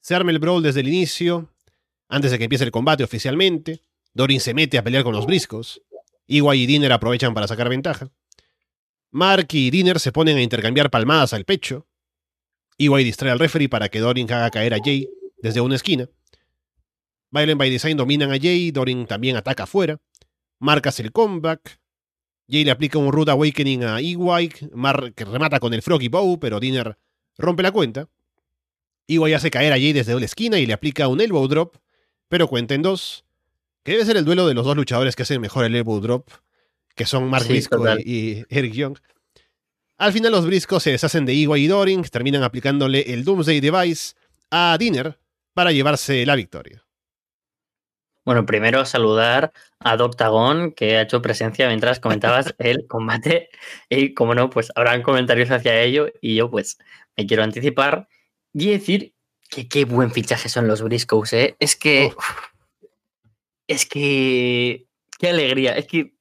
[0.00, 1.54] Se arma el brawl desde el inicio,
[2.08, 3.84] antes de que empiece el combate oficialmente.
[4.14, 5.80] Dorin se mete a pelear con los Briscos.
[6.26, 8.10] Iwai y Dinner aprovechan para sacar ventaja.
[9.12, 11.86] Mark y Dinner se ponen a intercambiar palmadas al pecho.
[12.78, 16.08] Iwai distrae al referee para que Dorin haga caer a Jay desde una esquina.
[17.32, 19.98] Violent by Design dominan a Jay, Dorin también ataca afuera.
[20.60, 21.80] Mark hace el comeback.
[22.48, 26.38] Jay le aplica un Rude Awakening a Ewai, Mark que remata con el Froggy Bow,
[26.38, 26.98] pero Dinner
[27.38, 28.08] rompe la cuenta.
[29.08, 31.76] Ewai hace caer a Jay desde una esquina y le aplica un Elbow Drop,
[32.28, 33.24] pero cuenta en dos.
[33.82, 36.28] Que debe ser el duelo de los dos luchadores que hacen mejor el Elbow Drop,
[36.94, 38.00] que son Mark Sí, Briscoe total.
[38.00, 38.98] y, Eric Young.
[39.96, 44.14] Al final los Briscos se deshacen de Ewai y Dorin, terminan aplicándole el Doomsday Device
[44.50, 45.18] a Dinner
[45.54, 46.84] para llevarse la victoria.
[48.24, 53.48] Bueno, primero saludar a Doctagon, que ha hecho presencia mientras comentabas el combate.
[53.88, 56.06] Y como no, pues habrán comentarios hacia ello.
[56.20, 56.78] Y yo, pues,
[57.16, 58.08] me quiero anticipar
[58.52, 59.14] y decir
[59.50, 61.56] que qué buen fichaje son los Briscoes, ¿eh?
[61.58, 62.12] Es que.
[63.66, 64.86] Es que.
[65.18, 65.72] Qué alegría.
[65.76, 66.14] Es que.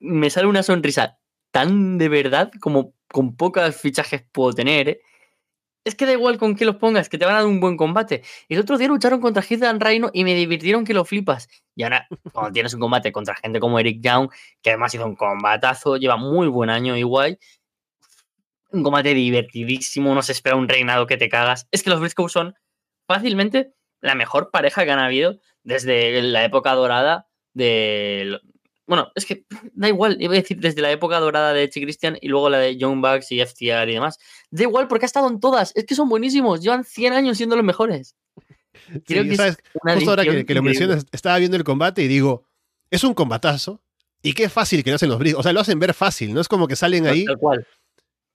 [0.00, 1.18] Me sale una sonrisa
[1.52, 5.00] tan de verdad como con pocos fichajes puedo tener, ¿eh?
[5.84, 7.76] Es que da igual con qué los pongas, que te van a dar un buen
[7.76, 8.22] combate.
[8.48, 11.48] El otro día lucharon contra Heath and Rhino y me divirtieron que lo flipas.
[11.74, 14.30] Y ahora, cuando tienes un combate contra gente como Eric Young,
[14.62, 17.38] que además hizo un combatazo, lleva muy buen año igual.
[18.70, 21.66] Un combate divertidísimo, no se espera un reinado que te cagas.
[21.72, 22.54] Es que los Briscoe son
[23.06, 28.40] fácilmente la mejor pareja que han habido desde la época dorada de.
[28.86, 32.18] Bueno, es que da igual, iba a decir desde la época dorada de y Christian
[32.20, 34.18] y luego la de Young Bucks y FTR y demás.
[34.50, 35.72] Da igual porque ha estado en todas.
[35.74, 36.60] Es que son buenísimos.
[36.60, 38.16] Llevan 100 años siendo los mejores.
[39.06, 39.56] Creo Sí, que es ¿sabes?
[39.94, 42.44] Justo ahora que, que lo mencionas, estaba viendo el combate y digo,
[42.90, 43.80] es un combatazo.
[44.22, 45.40] Y qué fácil que lo hacen los Briscos.
[45.40, 46.40] O sea, lo hacen ver fácil, ¿no?
[46.40, 47.24] Es como que salen ahí.
[47.24, 47.66] Tal cual.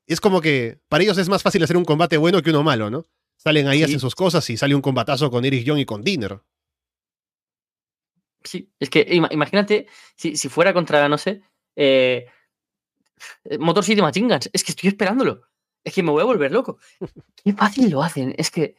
[0.05, 2.89] Es como que para ellos es más fácil hacer un combate bueno que uno malo,
[2.89, 3.05] ¿no?
[3.37, 3.83] Salen ahí, Sí.
[3.85, 6.39] hacen sus cosas y sale un combatazo con Eric Young y con Dinner.
[8.47, 11.41] Sí, es que ima- imagínate si, si fuera contra, no sé,
[11.75, 12.27] eh,
[13.59, 14.49] Motor City Machine Guns.
[14.53, 15.41] Es que estoy esperándolo.
[15.83, 16.77] Es que me voy a volver loco.
[17.43, 18.33] Qué fácil lo hacen.
[18.37, 18.75] Es que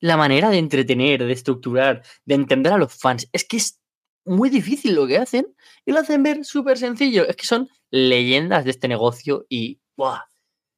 [0.00, 3.80] la manera de entretener, de estructurar, de entender a los fans, es que es
[4.24, 5.54] muy difícil lo que hacen
[5.84, 7.26] y lo hacen ver súper sencillo.
[7.26, 10.20] Es que son leyendas de este negocio y ¡buah!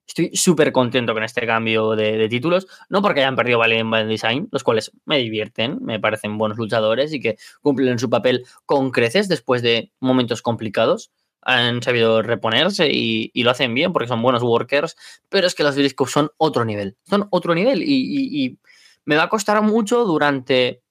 [0.07, 2.67] Estoy súper contento con este cambio de, títulos.
[2.89, 7.13] No porque hayan perdido Valiant by Design, los cuales me divierten, me parecen buenos luchadores
[7.13, 11.11] y que cumplen su papel con creces después de momentos complicados.
[11.43, 14.97] Han sabido reponerse y, lo hacen bien porque son buenos workers,
[15.29, 16.97] pero es que los Briscoe son otro nivel.
[17.05, 18.59] Son otro nivel y
[19.05, 20.83] me va a costar mucho durante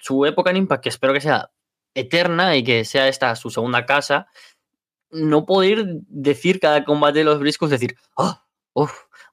[0.00, 1.50] su época en Impact, que espero que sea
[1.94, 4.28] eterna y que sea esta su segunda casa,
[5.24, 8.38] no poder decir cada combate de los briscos, decir, oh,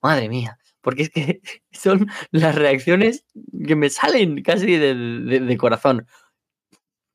[0.02, 3.26] madre mía, porque es que son las reacciones
[3.68, 6.08] que me salen casi de corazón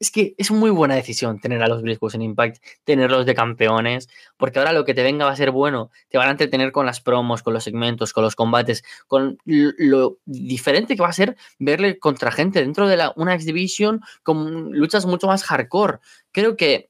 [0.01, 4.09] es que es muy buena decisión tener a los Briscoes en Impact, tenerlos de campeones,
[4.37, 5.91] porque ahora lo que te venga va a ser bueno.
[6.09, 10.19] Te van a entretener con las promos, con los segmentos, con los combates, con lo
[10.25, 15.07] diferente que va a ser verle contra gente dentro de la, una X-Division con luchas
[15.07, 15.99] mucho más hardcore.
[16.31, 16.88] Creo que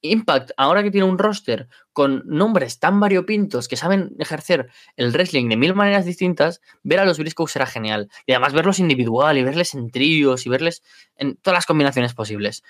[0.00, 5.48] Impact, ahora que tiene un roster con nombres tan variopintos que saben ejercer el wrestling
[5.48, 8.08] de mil maneras distintas, ver a los Briscoes será genial.
[8.26, 10.82] Y además verlos individual y verles en tríos y verles
[11.16, 12.62] en todas las combinaciones posibles.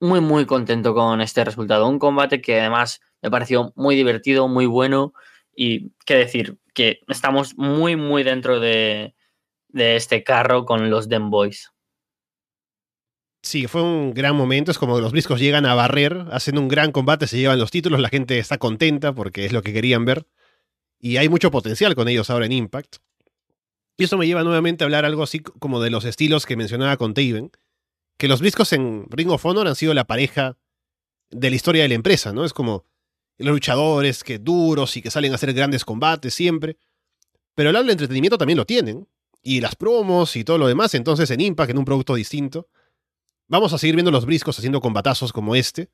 [0.00, 1.88] Muy, muy contento con este resultado.
[1.88, 5.14] Un combate que además me pareció muy divertido, muy bueno.
[5.54, 9.14] Y qué decir, que estamos muy, muy dentro de,
[9.68, 11.72] de este carro con los Den Boys.
[13.42, 14.70] Sí, fue un gran momento.
[14.70, 17.72] Es como que los briscos llegan a barrer, hacen un gran combate, se llevan los
[17.72, 20.26] títulos, la gente está contenta porque es lo que querían ver.
[21.00, 22.96] Y hay mucho potencial con ellos ahora en Impact.
[23.96, 26.96] Y eso me lleva nuevamente a hablar algo así como de los estilos que mencionaba
[26.96, 27.50] con Taven.
[28.16, 30.56] Que los briscos en Ring of Honor han sido la pareja
[31.30, 32.44] de la historia de la empresa, ¿no?
[32.44, 32.84] Es como
[33.38, 36.76] los luchadores que duros y que salen a hacer grandes combates siempre.
[37.56, 39.08] Pero el lado del entretenimiento también lo tienen.
[39.42, 40.94] Y las promos y todo lo demás.
[40.94, 42.68] Entonces en Impact, en un producto distinto
[43.52, 45.90] Vamos a seguir viendo los briscos haciendo combatazos como este,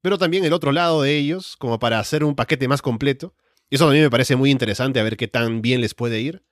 [0.00, 3.34] pero también el otro lado de ellos, como para hacer un paquete más completo.
[3.68, 6.22] Y eso a mí me parece muy interesante a ver qué tan bien les puede
[6.22, 6.46] ir.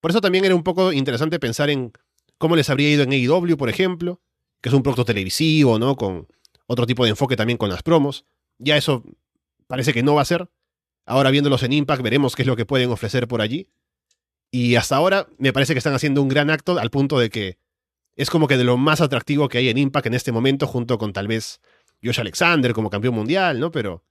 [0.00, 1.92] Por eso también era un poco interesante pensar en
[2.38, 4.22] cómo les habría ido en AEW, por ejemplo,
[4.62, 5.96] que es un producto televisivo, ¿no?
[5.96, 6.28] Con
[6.66, 8.24] otro tipo de enfoque también con las promos.
[8.56, 9.04] Ya eso
[9.66, 10.48] parece que no va a ser.
[11.04, 13.68] Ahora viéndolos en Impact veremos qué es lo que pueden ofrecer por allí.
[14.50, 17.58] Y hasta ahora me parece que están haciendo un gran acto al punto de que
[18.16, 20.98] es como que de lo más atractivo que hay en Impact en este momento, junto
[20.98, 21.60] con tal vez
[22.02, 23.70] Josh Alexander como campeón mundial, ¿no?
[23.70, 24.04] Pero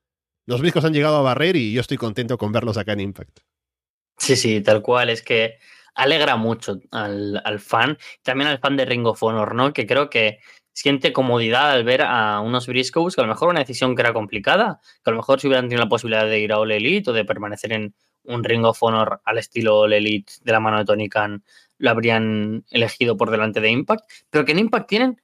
[0.46, 3.40] los briscos han llegado a barrer y yo estoy contento con verlos acá en Impact.
[4.18, 5.10] Sí, sí, tal cual.
[5.10, 5.58] Es que
[5.96, 9.74] alegra mucho al, fan, también al fan de Ring of Honor, ¿no?
[9.74, 10.40] Que creo que
[10.74, 14.14] siente comodidad al ver a unos Briscoes que a lo mejor una decisión que era
[14.14, 17.12] complicada, que a lo mejor si hubieran tenido la posibilidad de ir a All Elite
[17.12, 17.94] o de permanecer en
[18.24, 21.44] un Ring of Honor al estilo All Elite de la mano de Tony Khan,
[21.78, 25.22] lo habrían elegido por delante de Impact, pero que en Impact tienen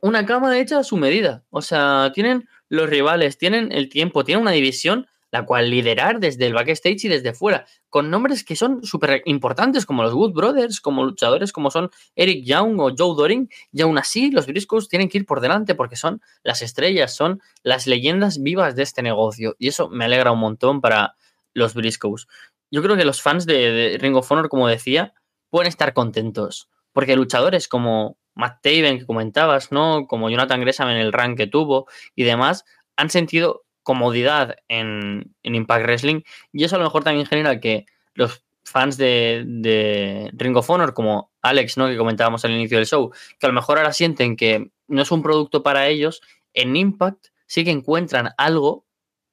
[0.00, 1.44] una cama hecha a su medida.
[1.50, 6.46] O sea, tienen los rivales, tienen el tiempo, tienen una división la cual liderar desde
[6.46, 10.80] el backstage y desde fuera, con nombres que son súper importantes, como los Wood Brothers,
[10.80, 15.08] como luchadores como son Eric Young o Joe Doring, y aún así los Briscoes tienen
[15.08, 19.54] que ir por delante porque son las estrellas, son las leyendas vivas de este negocio,
[19.58, 21.14] y eso me alegra un montón para
[21.52, 22.26] los Briscoes.
[22.70, 25.14] Yo creo que los fans de, de Ring of Honor, como decía,
[25.50, 26.68] pueden estar contentos.
[26.92, 30.06] Porque luchadores como Matt Taven, que comentabas, ¿no?
[30.06, 32.64] Como Jonathan Gresham en el rank que tuvo y demás,
[32.96, 36.22] han sentido comodidad en, Impact Wrestling.
[36.52, 40.92] Y eso a lo mejor también genera que los fans de, de, Ring of Honor,
[40.94, 41.88] como Alex, ¿no?
[41.88, 45.10] Que comentábamos al inicio del show, que a lo mejor ahora sienten que no es
[45.10, 46.20] un producto para ellos,
[46.52, 48.86] en Impact sí que encuentran algo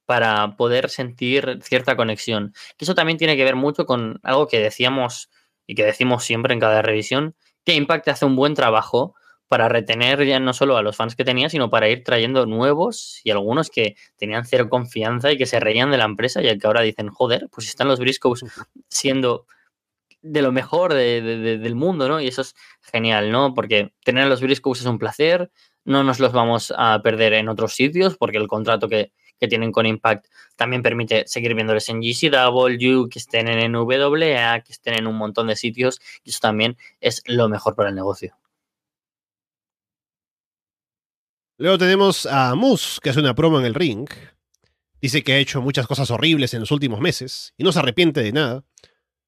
[0.06, 2.54] para poder sentir cierta conexión.
[2.78, 5.30] Eso también tiene que ver mucho con algo que decíamos
[5.68, 9.16] y que decimos siempre en cada revisión, que Impact hace un buen trabajo
[9.48, 13.22] para retener ya no solo a los fans que tenía, sino para ir trayendo nuevos
[13.24, 16.68] y algunos que tenían cero confianza y que se reían de la empresa y que
[16.68, 18.44] ahora dicen, joder, pues están los Briscoes
[18.90, 19.46] siendo
[20.22, 22.20] de lo mejor del mundo, ¿no?
[22.20, 23.54] Y eso es genial, ¿no?
[23.54, 25.52] Porque tener a los Briscoes es un placer,
[25.84, 29.72] no nos los vamos a perder en otros sitios porque el contrato que, que tienen
[29.72, 35.08] con Impact también permite seguir viéndoles en GCW, que estén en NWA, que estén en
[35.08, 38.38] un montón de sitios y eso también es lo mejor para el negocio.
[41.58, 44.10] Luego tenemos a Moose, que hace una promo en el ring.
[45.00, 48.22] Dice que ha hecho muchas cosas horribles en los últimos meses y no se arrepiente
[48.22, 48.66] de nada,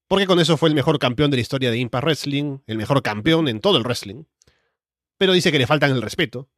[0.07, 3.01] porque con eso fue el mejor campeón de la historia de Impact Wrestling, el mejor
[3.01, 4.23] campeón en todo el wrestling.
[5.17, 6.49] Pero dice que le faltan el respeto,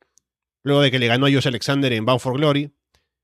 [0.63, 2.71] luego de que le ganó a Josh Alexander en Bound for Glory,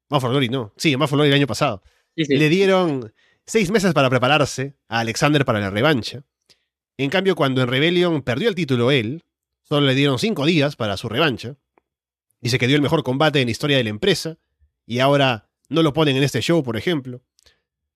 [0.10, 0.74] For Glory no.
[0.78, 1.82] Sí, for Glory el año pasado.
[2.16, 3.14] Le dieron
[3.45, 6.24] seis meses para prepararse a Alexander para la revancha.
[6.97, 9.26] En cambio, cuando en Rebellion perdió el título él,
[9.64, 11.58] solo le dieron cinco días para su revancha.
[12.39, 14.38] Dice que dio el mejor combate en la historia de la empresa
[14.86, 17.22] y ahora no lo ponen en este show, por ejemplo.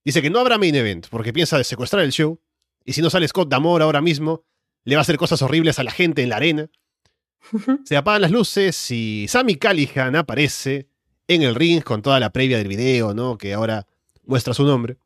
[0.03, 2.41] Dice que no habrá main event porque piensa de secuestrar el show
[2.83, 4.43] y si no sale Scott Damore ahora mismo,
[4.83, 6.69] le va a hacer cosas horribles a la gente en la arena.
[7.85, 10.89] Se apagan las luces y Sammy Callihan aparece
[11.29, 13.37] en el ring con toda la previa del video, ¿no?
[13.37, 13.85] Que ahora
[14.25, 14.97] muestra su nombre.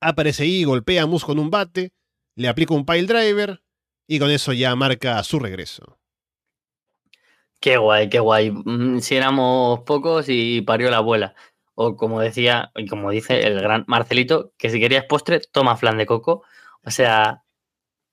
[0.00, 1.92] Aparece ahí, golpea a Moose con un bate,
[2.34, 3.62] le aplica un pile driver
[4.06, 5.96] y con eso ya marca su regreso.
[7.60, 8.50] Qué guay, qué guay.
[8.50, 11.34] Mm, si éramos pocos y parió la abuela.
[11.74, 15.98] O como decía, y como dice el gran Marcelito, que si querías postre, toma flan
[15.98, 16.42] de coco.
[16.84, 17.44] O sea,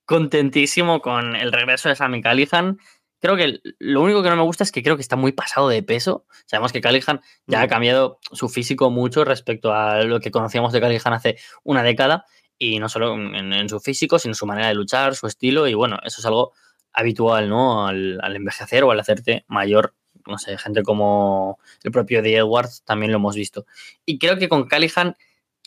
[0.06, 2.78] contentísimo con el regreso de Sammy Callihan.
[3.26, 5.68] Creo que lo único que no me gusta es que creo que está muy pasado
[5.68, 6.28] de peso.
[6.46, 10.80] Sabemos que Callihan ya ha cambiado su físico mucho respecto a lo que conocíamos de
[10.80, 12.28] Callihan hace una década.
[12.60, 15.68] Y no solo en, su físico, sino en su manera de luchar, su estilo.
[15.68, 16.54] Y bueno, eso es algo
[16.94, 17.88] habitual, ¿no?
[17.88, 19.96] Al, envejecer o al hacerte mayor.
[20.28, 23.66] No sé, gente como el propio The Edwards también lo hemos visto.
[24.06, 25.16] Y creo que con Callihan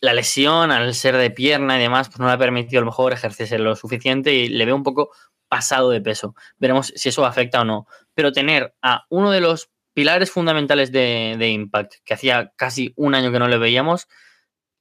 [0.01, 2.90] la lesión, al ser de pierna y demás, pues no le ha permitido a lo
[2.90, 5.11] mejor ejercerse lo suficiente y le veo un poco
[5.49, 6.34] pasado de peso.
[6.59, 7.86] Veremos si eso afecta o no.
[8.14, 13.32] Pero tener a uno de los pilares fundamentales de, Impact, que hacía casi un año
[13.32, 14.09] que no le veíamos,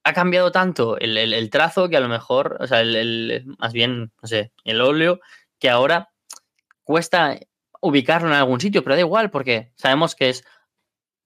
[0.03, 4.27] ha cambiado tanto el, trazo que a lo mejor, o sea, el, más bien, no
[4.27, 5.19] sé, el óleo,
[5.59, 6.11] que ahora
[6.83, 7.39] cuesta
[7.81, 10.45] ubicarlo en algún sitio, pero da igual porque sabemos que es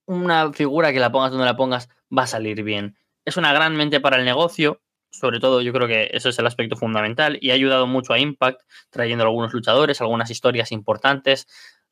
[0.05, 3.75] una figura que la pongas donde la pongas va a salir bien es una gran
[3.75, 7.51] mente para el negocio, sobre todo yo creo que eso es el aspecto fundamental y
[7.51, 11.47] ha ayudado mucho a Impact, trayendo algunos luchadores, algunas historias importantes,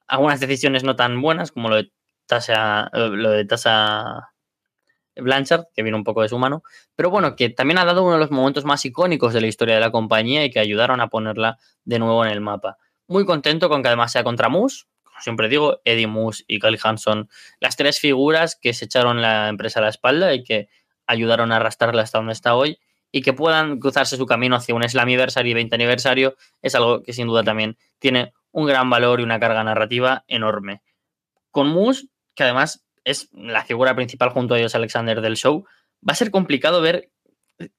[0.07, 1.91] algunas decisiones no tan buenas como lo de
[2.25, 4.31] Tasa, eh, lo de Tasa
[5.15, 6.63] Blanchard, que viene un poco de su mano,
[6.95, 9.75] pero bueno, que también ha dado uno de los momentos más icónicos de la historia
[9.75, 12.77] de la compañía y que ayudaron a ponerla de nuevo en el mapa.
[13.07, 16.77] Muy contento con que además sea contra Moose, como siempre digo, Eddie Moose y Cali
[16.81, 20.69] Hanson, las tres figuras que se echaron la empresa a la espalda y que
[21.09, 22.79] ayudaron a arrastrarla hasta donde está hoy
[23.11, 27.13] y que puedan cruzarse su camino hacia un Slammiversary y 20 aniversario es algo que
[27.13, 30.83] sin duda también tiene un gran valor y una carga narrativa enorme.
[31.49, 35.65] Con Moose, que además es la figura principal junto a ellos Alexander del show,
[36.07, 37.11] va a ser complicado ver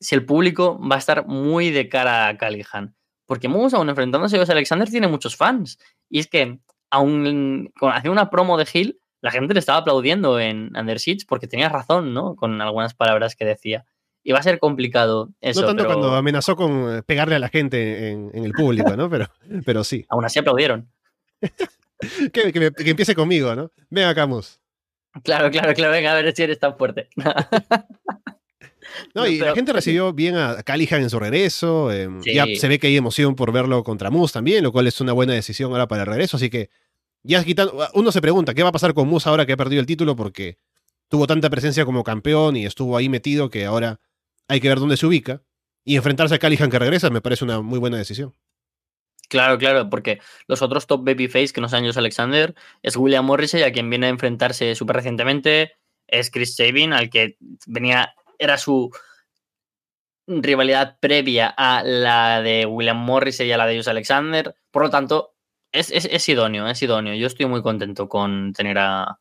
[0.01, 2.97] si el público va a estar muy de cara a Callihan.
[3.27, 5.79] Porque Moose, aún enfrentándose a ellos Alexander, tiene muchos fans.
[6.09, 6.59] Y es que,
[6.91, 10.99] aún haciendo una promo de Hill, la gente le estaba aplaudiendo en Under
[11.29, 12.37] porque tenía razón, ¿no?
[12.37, 13.85] Con algunas palabras que decía.
[14.23, 15.63] Y va a ser complicado eso.
[15.63, 19.09] No tanto cuando amenazó con eh, pegarle a la gente en, el público, ¿no?
[19.11, 19.29] Pero,
[19.65, 20.05] pero sí.
[20.09, 20.91] Aún así aplaudieron.
[22.33, 23.73] que, empiece conmigo, ¿no?
[23.89, 24.61] Ven acá, Mus.
[25.25, 25.93] Claro, claro, claro.
[25.93, 27.09] Venga, a ver si eres tan fuerte.
[29.15, 31.93] No, y la gente recibió bien a Callihan en su regreso.
[31.93, 35.01] Em, ya se ve que hay emoción por verlo contra Moose también, lo cual es
[35.01, 36.37] una buena decisión ahora para el regreso.
[36.37, 36.71] Así que
[37.23, 39.81] ya quitando, uno se pregunta, ¿qué va a pasar con Musa ahora que ha perdido
[39.81, 40.17] el título?
[40.17, 40.59] Porque
[41.09, 44.01] tuvo tanta presencia como campeón y estuvo ahí metido que ahora
[44.49, 45.43] hay que ver dónde se ubica.
[45.85, 48.35] Y enfrentarse a Callihan que regresa me parece una muy buena decisión.
[49.29, 53.63] Claro, claro, porque los otros top babyface que no sean Josh Alexander es William Morrissey,
[53.63, 55.75] a quien viene a enfrentarse súper recientemente,
[56.09, 58.91] es Chris Sabin, al que venía, era su
[60.27, 64.55] rivalidad previa a la de William Morrissey y a la de Josh Alexander.
[64.73, 65.35] Por lo tanto,
[65.73, 67.15] es, idóneo, es idóneo.
[67.15, 69.21] Yo estoy muy contento con tener a,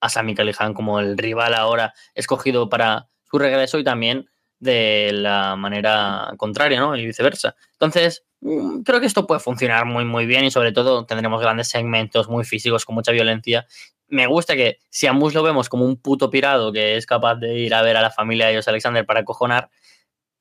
[0.00, 4.28] a Sami Callihan como el rival ahora escogido para su regreso y también
[4.58, 6.96] de la manera contraria, ¿no?
[6.96, 7.56] Y viceversa.
[7.72, 11.68] Entonces, mm, creo que esto puede funcionar muy, muy bien y sobre todo tendremos grandes
[11.68, 13.66] segmentos muy físicos con mucha violencia.
[14.08, 17.58] Me gusta que si a lo vemos como un puto pirado que es capaz de
[17.58, 19.68] ir a ver a la familia de ellos Alexander para cojonar,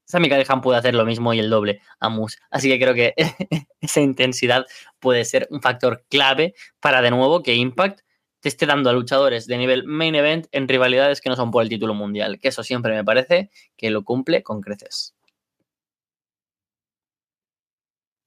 [0.05, 2.37] Sammy Callihan puede hacer lo mismo y el doble a Moose.
[2.51, 3.13] Así que creo que
[3.81, 4.65] esa intensidad
[4.99, 8.01] puede ser un factor clave para de nuevo que Impact
[8.39, 11.63] te esté dando a luchadores de nivel main event en rivalidades que no son por
[11.63, 12.39] el título mundial.
[12.39, 15.15] Que eso siempre me parece que lo cumple con creces.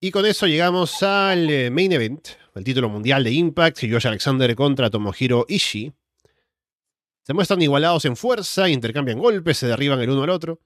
[0.00, 4.54] Y con eso llegamos al eh, main event, el título mundial de Impact, Josh Alexander
[4.54, 5.92] contra Tomohiro Ishii.
[7.22, 10.60] Se muestran igualados en fuerza, intercambian golpes, se derriban el uno al otro.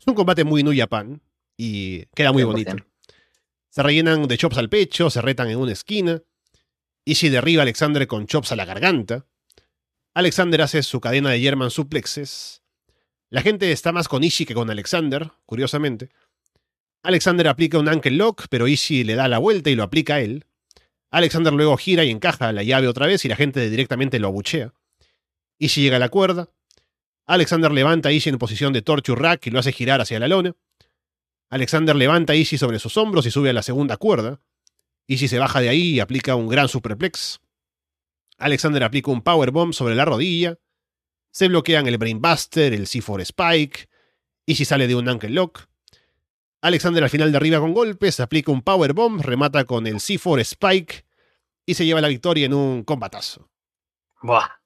[0.00, 1.20] Es un combate muy New Japan
[1.58, 2.74] y queda muy bonito.
[3.68, 6.22] Se rellenan de chops al pecho, se retan en una esquina.
[7.04, 9.26] Ishii derriba a Alexander con chops a la garganta.
[10.14, 12.62] Alexander hace su cadena de German suplexes.
[13.28, 16.08] La gente está más con Ishii que con Alexander, curiosamente.
[17.02, 20.20] Alexander aplica un ankle lock, pero Ishii le da la vuelta y lo aplica a
[20.20, 20.46] él.
[21.10, 24.72] Alexander luego gira y encaja la llave otra vez y la gente directamente lo abuchea.
[25.58, 26.48] Ishii llega a la cuerda.
[27.26, 30.28] Alexander levanta a Ishii en posición de torture rack y lo hace girar hacia la
[30.28, 30.54] lona.
[31.48, 34.40] Alexander levanta a Ishii sobre sus hombros y sube a la segunda cuerda.
[35.06, 37.40] Ishii se baja de ahí y aplica un gran superplex.
[38.38, 40.58] Alexander aplica un powerbomb sobre la rodilla.
[41.30, 43.88] Se bloquean el Brainbuster, el C4 Spike.
[44.46, 45.68] Ishii sale de un Ankle Lock.
[46.62, 51.06] Alexander al final derriba con golpes, aplica un powerbomb, remata con el C4 Spike
[51.64, 53.50] y se lleva la victoria en un combatazo.
[54.22, 54.59] Buah.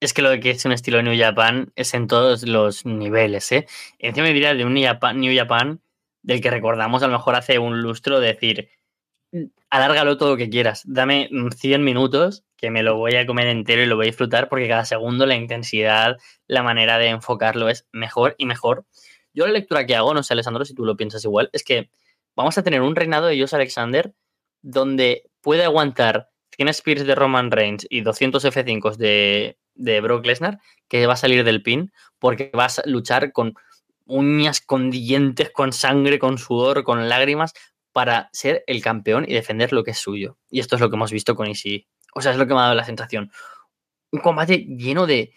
[0.00, 3.66] Es que lo que es un estilo New Japan es en todos los niveles, ¿eh?
[3.98, 5.80] Encima me diría de un New Japan,
[6.22, 8.68] del que recordamos a lo mejor hace un lustro decir,
[9.70, 13.82] alárgalo todo lo que quieras, dame 100 minutos que me lo voy a comer entero
[13.82, 17.86] y lo voy a disfrutar porque cada segundo la intensidad, la manera de enfocarlo es
[17.92, 18.84] mejor y mejor.
[19.32, 21.90] Yo la lectura que hago, no sé Alessandro si tú lo piensas igual, es que
[22.36, 24.14] vamos a tener un reinado de Josh Alexander
[24.62, 30.58] donde puede aguantar 100 Spears de Roman Reigns y 200 F5 de, de Brock Lesnar
[30.88, 33.54] que va a salir del pin porque va a luchar con
[34.06, 37.52] uñas, con dientes, con sangre, con sudor, con lágrimas
[37.92, 40.38] para ser el campeón y defender lo que es suyo.
[40.50, 41.86] Y esto es lo que hemos visto con Ishii.
[42.14, 43.30] O sea, es lo que me ha dado la sensación.
[44.10, 45.32] Un combate lleno de...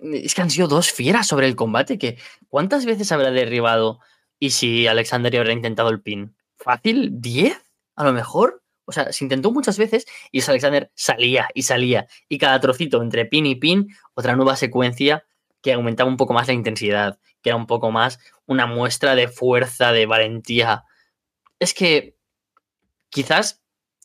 [0.00, 1.98] Es que han sido dos fieras sobre el combate.
[1.98, 4.00] Que ¿Cuántas veces habrá derribado
[4.40, 6.34] Ishii Alexander y habrá intentado el pin?
[6.56, 7.12] ¿Fácil?
[7.20, 7.60] ¿10?
[7.94, 8.63] A lo mejor.
[8.86, 12.06] O sea, se intentó muchas veces y Alexander salía y salía.
[12.28, 15.24] Y cada trocito entre pin y pin, otra nueva secuencia
[15.62, 19.28] que aumentaba un poco más la intensidad, que era un poco más una muestra de
[19.28, 20.84] fuerza, de valentía.
[21.58, 22.16] Es que
[23.08, 23.62] quizás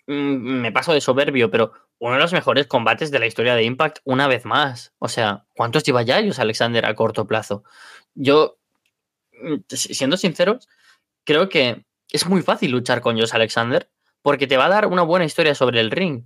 [0.08, 3.64] mm, me paso de soberbio, pero uno de los mejores combates de la historia de
[3.64, 4.94] Impact una vez más.
[5.00, 7.64] O sea, ¿cuántos lleva ya ellos Alexander a corto plazo?
[8.16, 8.58] Yo,
[9.42, 10.70] mm, siendo sinceros,
[11.26, 13.90] creo que es muy fácil luchar con Josh Alexander
[14.30, 16.26] porque te va a dar una buena historia sobre el ring.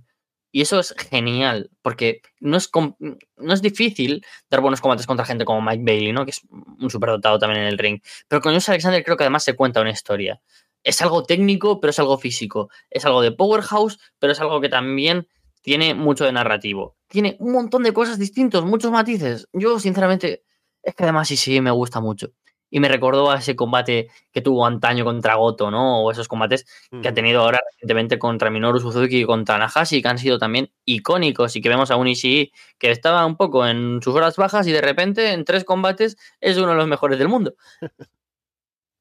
[0.52, 5.46] Y eso es genial, porque no es, no es difícil dar buenos combates contra gente
[5.46, 6.26] como Mike Bailey, ¿no?
[6.26, 8.02] que es un superdotado también en el ring.
[8.28, 10.38] Pero con Josh Alexander creo que además se cuenta una historia.
[10.82, 12.68] Es algo técnico, pero es algo físico.
[12.90, 15.26] Es algo de powerhouse, pero es algo que también
[15.62, 16.98] tiene mucho de narrativo.
[17.08, 19.48] Tiene un montón de cosas distintas, muchos matices.
[19.54, 20.44] Yo, sinceramente,
[20.82, 22.34] es que además sí, sí, me gusta mucho
[22.74, 26.02] y me recordó a ese combate que tuvo antaño contra Goto, ¿no?
[26.02, 26.66] O esos combates
[27.00, 30.72] que ha tenido ahora recientemente contra Minoru Suzuki y contra Nahashi, que han sido también
[30.84, 34.66] icónicos y que vemos a un Ishii que estaba un poco en sus horas bajas
[34.66, 37.54] y de repente en tres combates es uno de los mejores del mundo.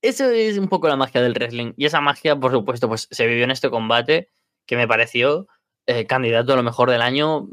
[0.03, 3.26] Eso es un poco la magia del wrestling y esa magia, por supuesto, pues se
[3.26, 4.30] vivió en este combate
[4.67, 5.47] que me pareció
[5.88, 7.47] eh, candidato a lo mejor del año,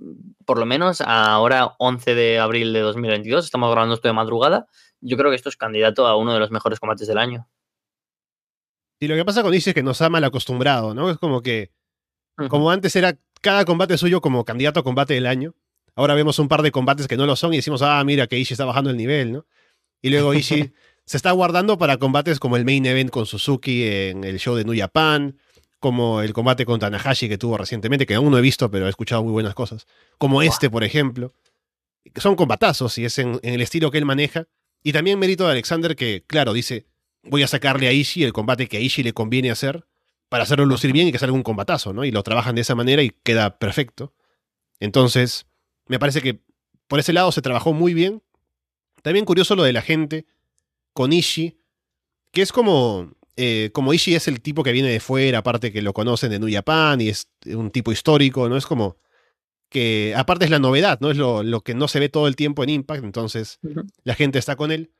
[0.44, 4.66] por lo menos ahora 11 de abril de 2022, estamos grabando esto de madrugada,
[5.00, 7.48] yo creo que esto es candidato a uno de los mejores combates del año.
[9.00, 11.10] Y lo que pasa con Ishii es que nos ha mal acostumbrado, ¿no?
[11.10, 11.70] Es como que,
[12.48, 15.54] como antes era cada combate suyo como candidato a combate del año,
[15.94, 18.38] ahora vemos un par de combates que no lo son y decimos, ah, mira que
[18.38, 19.46] Ishii está bajando el nivel, ¿no?
[20.02, 20.72] Y luego Ishii
[21.06, 24.64] se está guardando para combates como el main event con Suzuki en el show de
[24.64, 25.38] New Japan,
[25.78, 28.90] como el combate con Tanahashi que tuvo recientemente, que aún no he visto, pero he
[28.90, 29.86] escuchado muy buenas cosas,
[30.18, 31.32] como este, por ejemplo.
[32.16, 34.46] Son combatazos y es en el estilo que él maneja
[34.82, 36.86] y también mérito de Alexander que, claro, dice,
[37.22, 39.86] voy a sacarle a Ishii el combate que a Ishii le conviene hacer
[40.28, 42.04] para hacerlo lucir bien y que salga un combatazo, ¿no?
[42.04, 44.14] Y lo trabajan de esa manera y queda perfecto.
[44.78, 45.46] Entonces,
[45.86, 46.40] me parece que
[46.86, 48.22] por ese lado se trabajó muy bien.
[49.02, 50.26] También curioso lo de la gente
[50.92, 51.58] con Ishii,
[52.32, 55.82] que es como, eh, como Ishii es el tipo que viene de fuera, aparte que
[55.82, 58.56] lo conocen de New Japan y es un tipo histórico, ¿no?
[58.56, 58.96] Es como
[59.70, 61.10] que aparte es la novedad, ¿no?
[61.10, 63.58] Es lo, que no se ve todo el tiempo en Impact, entonces
[64.04, 64.92] la gente está con él.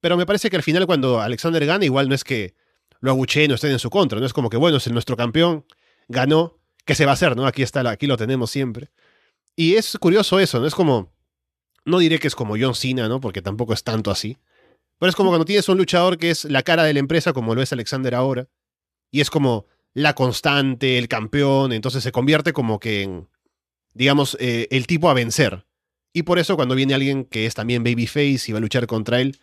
[0.00, 2.54] Pero me parece que al final cuando Alexander gana, igual no es que
[3.00, 5.64] lo abucheen o estén en su contra, no es como que, bueno, es nuestro campeón,
[6.08, 7.46] ganó, ¿qué se va a hacer, no?
[7.46, 8.90] Aquí, está, aquí lo tenemos siempre.
[9.56, 10.66] Y es curioso eso, ¿no?
[10.66, 11.12] Es como,
[11.84, 13.20] no diré que es como John Cena, ¿no?
[13.20, 14.36] Porque tampoco es tanto así.
[14.98, 17.54] Pero es como cuando tienes un luchador que es la cara de la empresa, como
[17.54, 18.48] lo es Alexander ahora,
[19.10, 23.28] y es como la constante, el campeón, entonces se convierte como que en
[23.98, 25.66] digamos, eh, el tipo a vencer.
[26.12, 29.20] Y por eso cuando viene alguien que es también babyface y va a luchar contra
[29.20, 29.40] él,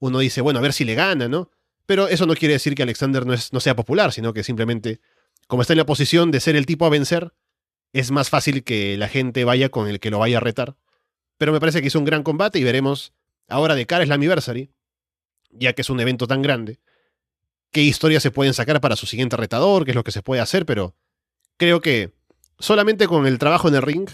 [0.00, 1.50] uno dice, bueno, a ver si le gana, ¿no?
[1.86, 5.00] Pero eso no quiere decir que Alexander no, es, no sea popular, sino que simplemente,
[5.46, 7.32] como está en la posición de ser el tipo a vencer,
[7.92, 10.76] es más fácil que la gente vaya con el que lo vaya a retar.
[11.38, 13.12] Pero me parece que es un gran combate y veremos
[13.48, 14.72] ahora de cara a Slammiversary,
[15.50, 16.80] ya que es un evento tan grande,
[17.70, 20.40] qué historias se pueden sacar para su siguiente retador, qué es lo que se puede
[20.40, 20.96] hacer, pero
[21.56, 22.12] creo que
[22.58, 24.08] solamente con el trabajo en el ring,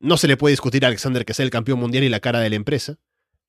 [0.00, 2.40] no se le puede discutir a Alexander que sea el campeón mundial y la cara
[2.40, 2.98] de la empresa.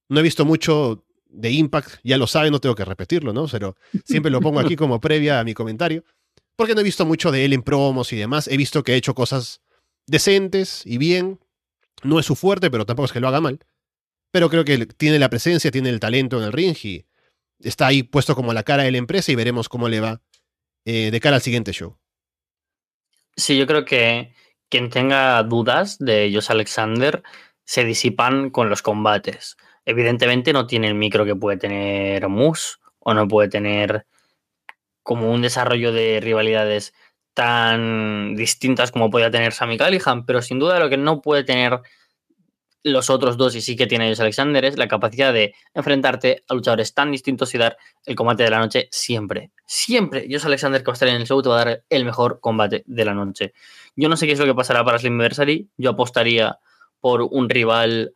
[0.08, 3.48] No he visto mucho de Impact, ya lo sabe, no tengo que repetirlo, ¿no?
[3.48, 6.04] Pero siempre lo pongo aquí como previa a mi comentario.
[6.56, 8.48] Porque no he visto mucho de él en promos y demás.
[8.48, 9.62] He visto que ha hecho cosas
[10.08, 11.40] decentes y bien.
[12.04, 13.60] No es su fuerte, pero tampoco es que lo haga mal.
[14.32, 17.06] Pero creo que tiene la presencia, tiene el talento en el ring y
[17.60, 20.22] está ahí puesto como la cara de la empresa y veremos cómo le va
[20.86, 21.98] eh, de cara al siguiente show.
[23.40, 24.34] Sí, yo creo que,
[24.70, 27.24] quien tenga dudas de Josh Alexander
[27.64, 29.56] se disipan con los combates.
[29.86, 34.06] Evidentemente no tiene el micro que puede tener Moose o no puede tener
[35.04, 36.94] como un desarrollo de rivalidades
[37.34, 41.80] tan distintas como podía tener Sammy Callihan, pero sin duda lo que no puede tener
[42.84, 46.54] los otros dos y sí que tiene Josh Alexander es la capacidad de enfrentarte a
[46.54, 49.52] luchadores tan distintos y dar el combate de la noche siempre.
[49.66, 52.06] Siempre Josh Alexander que va a estar en el show te va a dar el
[52.06, 53.54] mejor combate de la noche.
[53.96, 55.70] Yo no sé qué es lo que pasará para Slimversary.
[55.78, 56.60] Yo apostaría
[57.00, 58.14] por un rival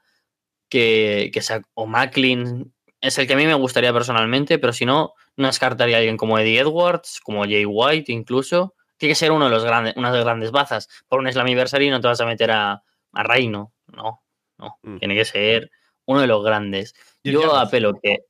[0.70, 2.74] que, que sea o Macklin.
[3.02, 6.16] Es el que a mí me gustaría personalmente, pero si no, no descartaría a alguien
[6.16, 8.76] como Eddie Edwards, como Jay White incluso.
[8.98, 10.88] Tiene que ser uno de los grandes, una de las grandes bazas.
[11.10, 14.23] Por un Slammiversary no te vas a meter a, a Reino, no.
[14.58, 14.98] No, mm.
[14.98, 15.72] tiene que ser
[16.06, 16.94] uno de los grandes.
[17.24, 18.26] Yo apelo que.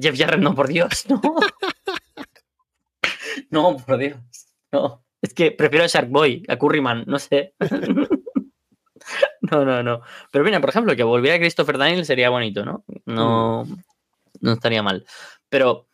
[0.00, 1.20] Jeff Jarrett, no, por Dios, no.
[3.50, 4.18] no, por Dios.
[4.70, 5.04] No.
[5.20, 7.54] Es que prefiero a Sharkboy, a Curryman, no sé.
[9.40, 10.02] no, no, no.
[10.30, 12.84] Pero mira, por ejemplo, que volviera Christopher Daniel sería bonito, ¿no?
[13.06, 13.76] No, mm.
[14.42, 15.06] no estaría mal.
[15.48, 15.88] Pero,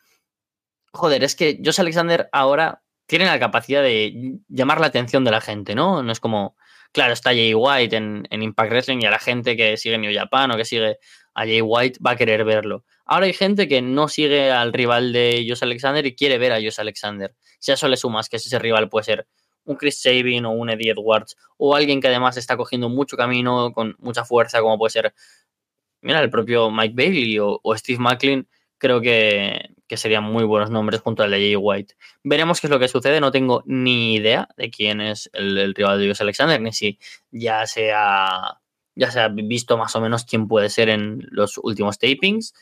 [0.93, 5.41] joder, es que Josh Alexander ahora tiene la capacidad de llamar la atención de la
[5.41, 6.03] gente, ¿no?
[6.03, 6.57] No es como,
[6.93, 10.51] Claro, está Jay White en, Impact Wrestling y a la gente que sigue New Japan
[10.51, 10.99] o que sigue
[11.35, 12.85] a Jay White va a querer verlo.
[13.05, 16.57] Ahora hay gente que no sigue al rival de Josh Alexander y quiere ver a
[16.57, 17.35] Josh Alexander.
[17.61, 19.29] Si a eso le sumas que ese rival puede ser
[19.65, 23.73] un Chris Sabin o un Eddie Edwards o alguien que además está cogiendo mucho camino
[23.73, 25.15] con mucha fuerza, como puede ser,
[26.01, 30.71] mira, el propio Mike Bailey o, o Steve Macklin, creo que, que serían muy buenos
[30.71, 31.97] nombres junto al de Jay White.
[32.23, 35.99] Veremos qué es lo que sucede, no tengo ni idea de quién es el, rival
[35.99, 37.01] de Dios Alexander, ni si
[37.33, 38.61] ya se, ha,
[38.95, 42.55] ya se ha visto más o menos quién puede ser en los últimos tapings.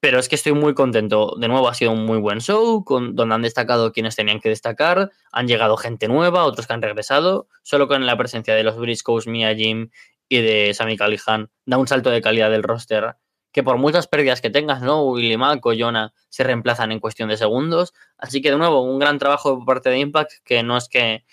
[0.00, 1.36] Pero es que estoy muy contento.
[1.38, 4.48] De nuevo, ha sido un muy buen show, con, donde han destacado quienes tenían que
[4.48, 5.10] destacar.
[5.30, 7.48] Han llegado gente nueva, otros que han regresado.
[7.62, 9.90] Solo con la presencia de los Briscoes, Mia Jim
[10.26, 13.16] y de Sami Callihan, da un salto de calidad del roster
[13.52, 15.02] que por muchas pérdidas que tengas, ¿no?
[15.02, 17.92] O Jonah se reemplazan en cuestión de segundos.
[18.16, 21.24] Así que, de nuevo, un gran trabajo por parte de Impact que no es que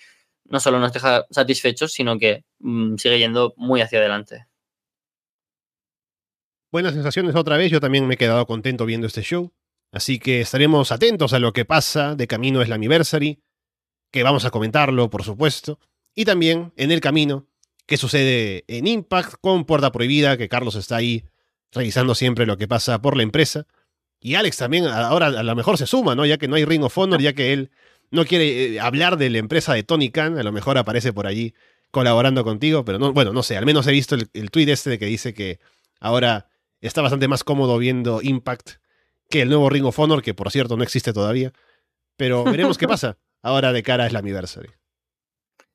[0.44, 4.46] no solo nos deja satisfechos, sino que mm, sigue yendo muy hacia adelante.
[6.70, 9.52] Buenas sensaciones otra vez, yo también me he quedado contento viendo este show.
[9.92, 13.42] Así que estaremos atentos a lo que pasa de camino es la anniversary,
[14.12, 15.80] que vamos a comentarlo, por supuesto.
[16.14, 17.46] Y también en el camino,
[17.86, 21.24] qué sucede en Impact con Puerta Prohibida, que Carlos está ahí
[21.72, 23.66] revisando siempre lo que pasa por la empresa.
[24.20, 26.26] Y Alex también ahora a lo mejor se suma, ¿no?
[26.26, 27.70] Ya que no hay Ring of Honor, ya que él
[28.10, 31.26] no quiere eh, hablar de la empresa de Tony Khan, a lo mejor aparece por
[31.26, 31.54] allí
[31.90, 34.90] colaborando contigo, pero no, bueno, no sé, al menos he visto el, el tweet este
[34.90, 35.58] de que dice que
[35.98, 36.48] ahora
[36.80, 38.72] está bastante más cómodo viendo Impact
[39.30, 41.52] que el nuevo Ring of Honor, que por cierto no existe todavía.
[42.16, 44.70] Pero veremos qué pasa ahora de cara a Slammiversary.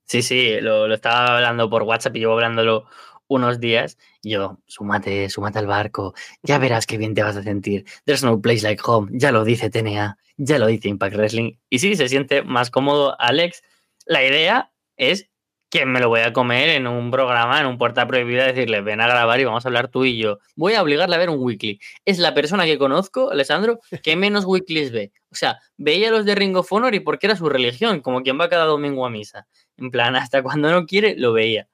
[0.04, 2.86] Sí, sí, lo, lo, estaba hablando por WhatsApp y llevo hablándolo
[3.28, 7.86] unos días, yo, súmate, súmate al barco, ya verás qué bien te vas a sentir.
[8.06, 11.54] There's no place like home, ya lo dice TNA, ya lo dice Impact Wrestling.
[11.70, 13.64] Y sí, se siente más cómodo Alex.
[14.06, 15.30] La idea es
[15.70, 19.02] que me lo voy a comer en un programa, en un puerta prohibida, decirle, ven
[19.02, 20.40] a grabar y vamos a hablar tú y yo.
[20.56, 21.80] Voy a obligarle a ver un weekly.
[22.06, 25.12] Es la persona que conozco, Alessandro, que menos weeklies ve.
[25.32, 28.40] O sea, veía los de Ring of Honor y porque era su religión, como quien
[28.40, 29.48] va cada domingo a misa.
[29.78, 31.68] En plan, hasta cuando no quiere, lo veía.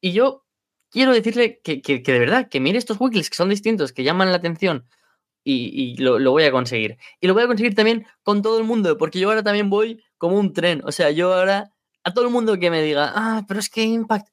[0.00, 0.45] Y yo
[0.96, 4.38] quiero decirle que, de verdad, que mire estos weeklies que son distintos, que llaman la
[4.38, 4.86] atención
[5.44, 6.96] y, lo, voy a conseguir.
[7.20, 10.02] Y lo voy a conseguir también con todo el mundo, porque yo ahora también voy
[10.16, 10.80] como un tren.
[10.84, 11.70] O sea, yo ahora,
[12.02, 14.28] a todo el mundo que me diga, ah, pero es que Impact,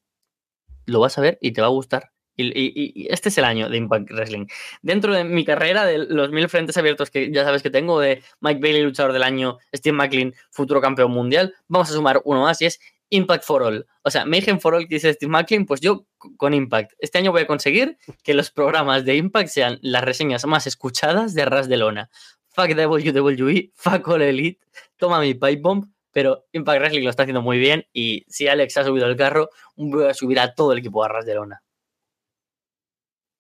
[0.86, 2.14] lo vas a ver y te va a gustar.
[2.38, 4.46] Y, este es el año de Impact Wrestling.
[4.82, 8.24] Dentro de mi carrera, de los mil frentes abiertos que ya sabes que tengo, de
[8.40, 12.62] Mike Bailey, luchador del año, Steve McLean, futuro campeón mundial, vamos a sumar uno más
[12.62, 12.80] y es
[13.10, 13.86] Impact for All.
[14.02, 16.94] O sea, Mayhem for All que dice Steve McLean, pues yo con Impact.
[17.00, 21.34] Este año voy a conseguir que los programas de Impact sean las reseñas más escuchadas
[21.34, 22.10] de Ras de Lona.
[22.50, 24.60] Fuck WWE, fuck All Elite,
[24.98, 28.78] toma mi pipe bomb, pero Impact Wrestling lo está haciendo muy bien y si Alex
[28.78, 31.64] ha subido el carro, voy a subir a todo el equipo a Ras de Lona.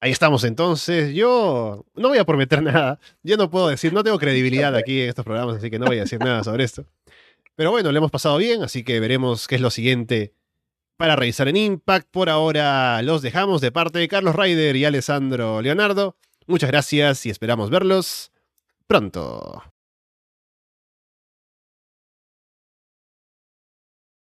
[0.01, 1.13] Ahí estamos entonces.
[1.13, 2.99] Yo no voy a prometer nada.
[3.21, 5.99] Yo no puedo decir, no tengo credibilidad aquí en estos programas, así que no voy
[5.99, 6.85] a decir nada sobre esto.
[7.55, 10.33] Pero bueno, le hemos pasado bien, así que veremos qué es lo siguiente
[11.03, 12.07] para revisar en Impact.
[12.11, 16.15] Por ahora los dejamos de parte de Carlos Ryder y Alessandro Leonardo.
[16.47, 18.31] Muchas gracias y esperamos verlos
[18.87, 19.72] pronto.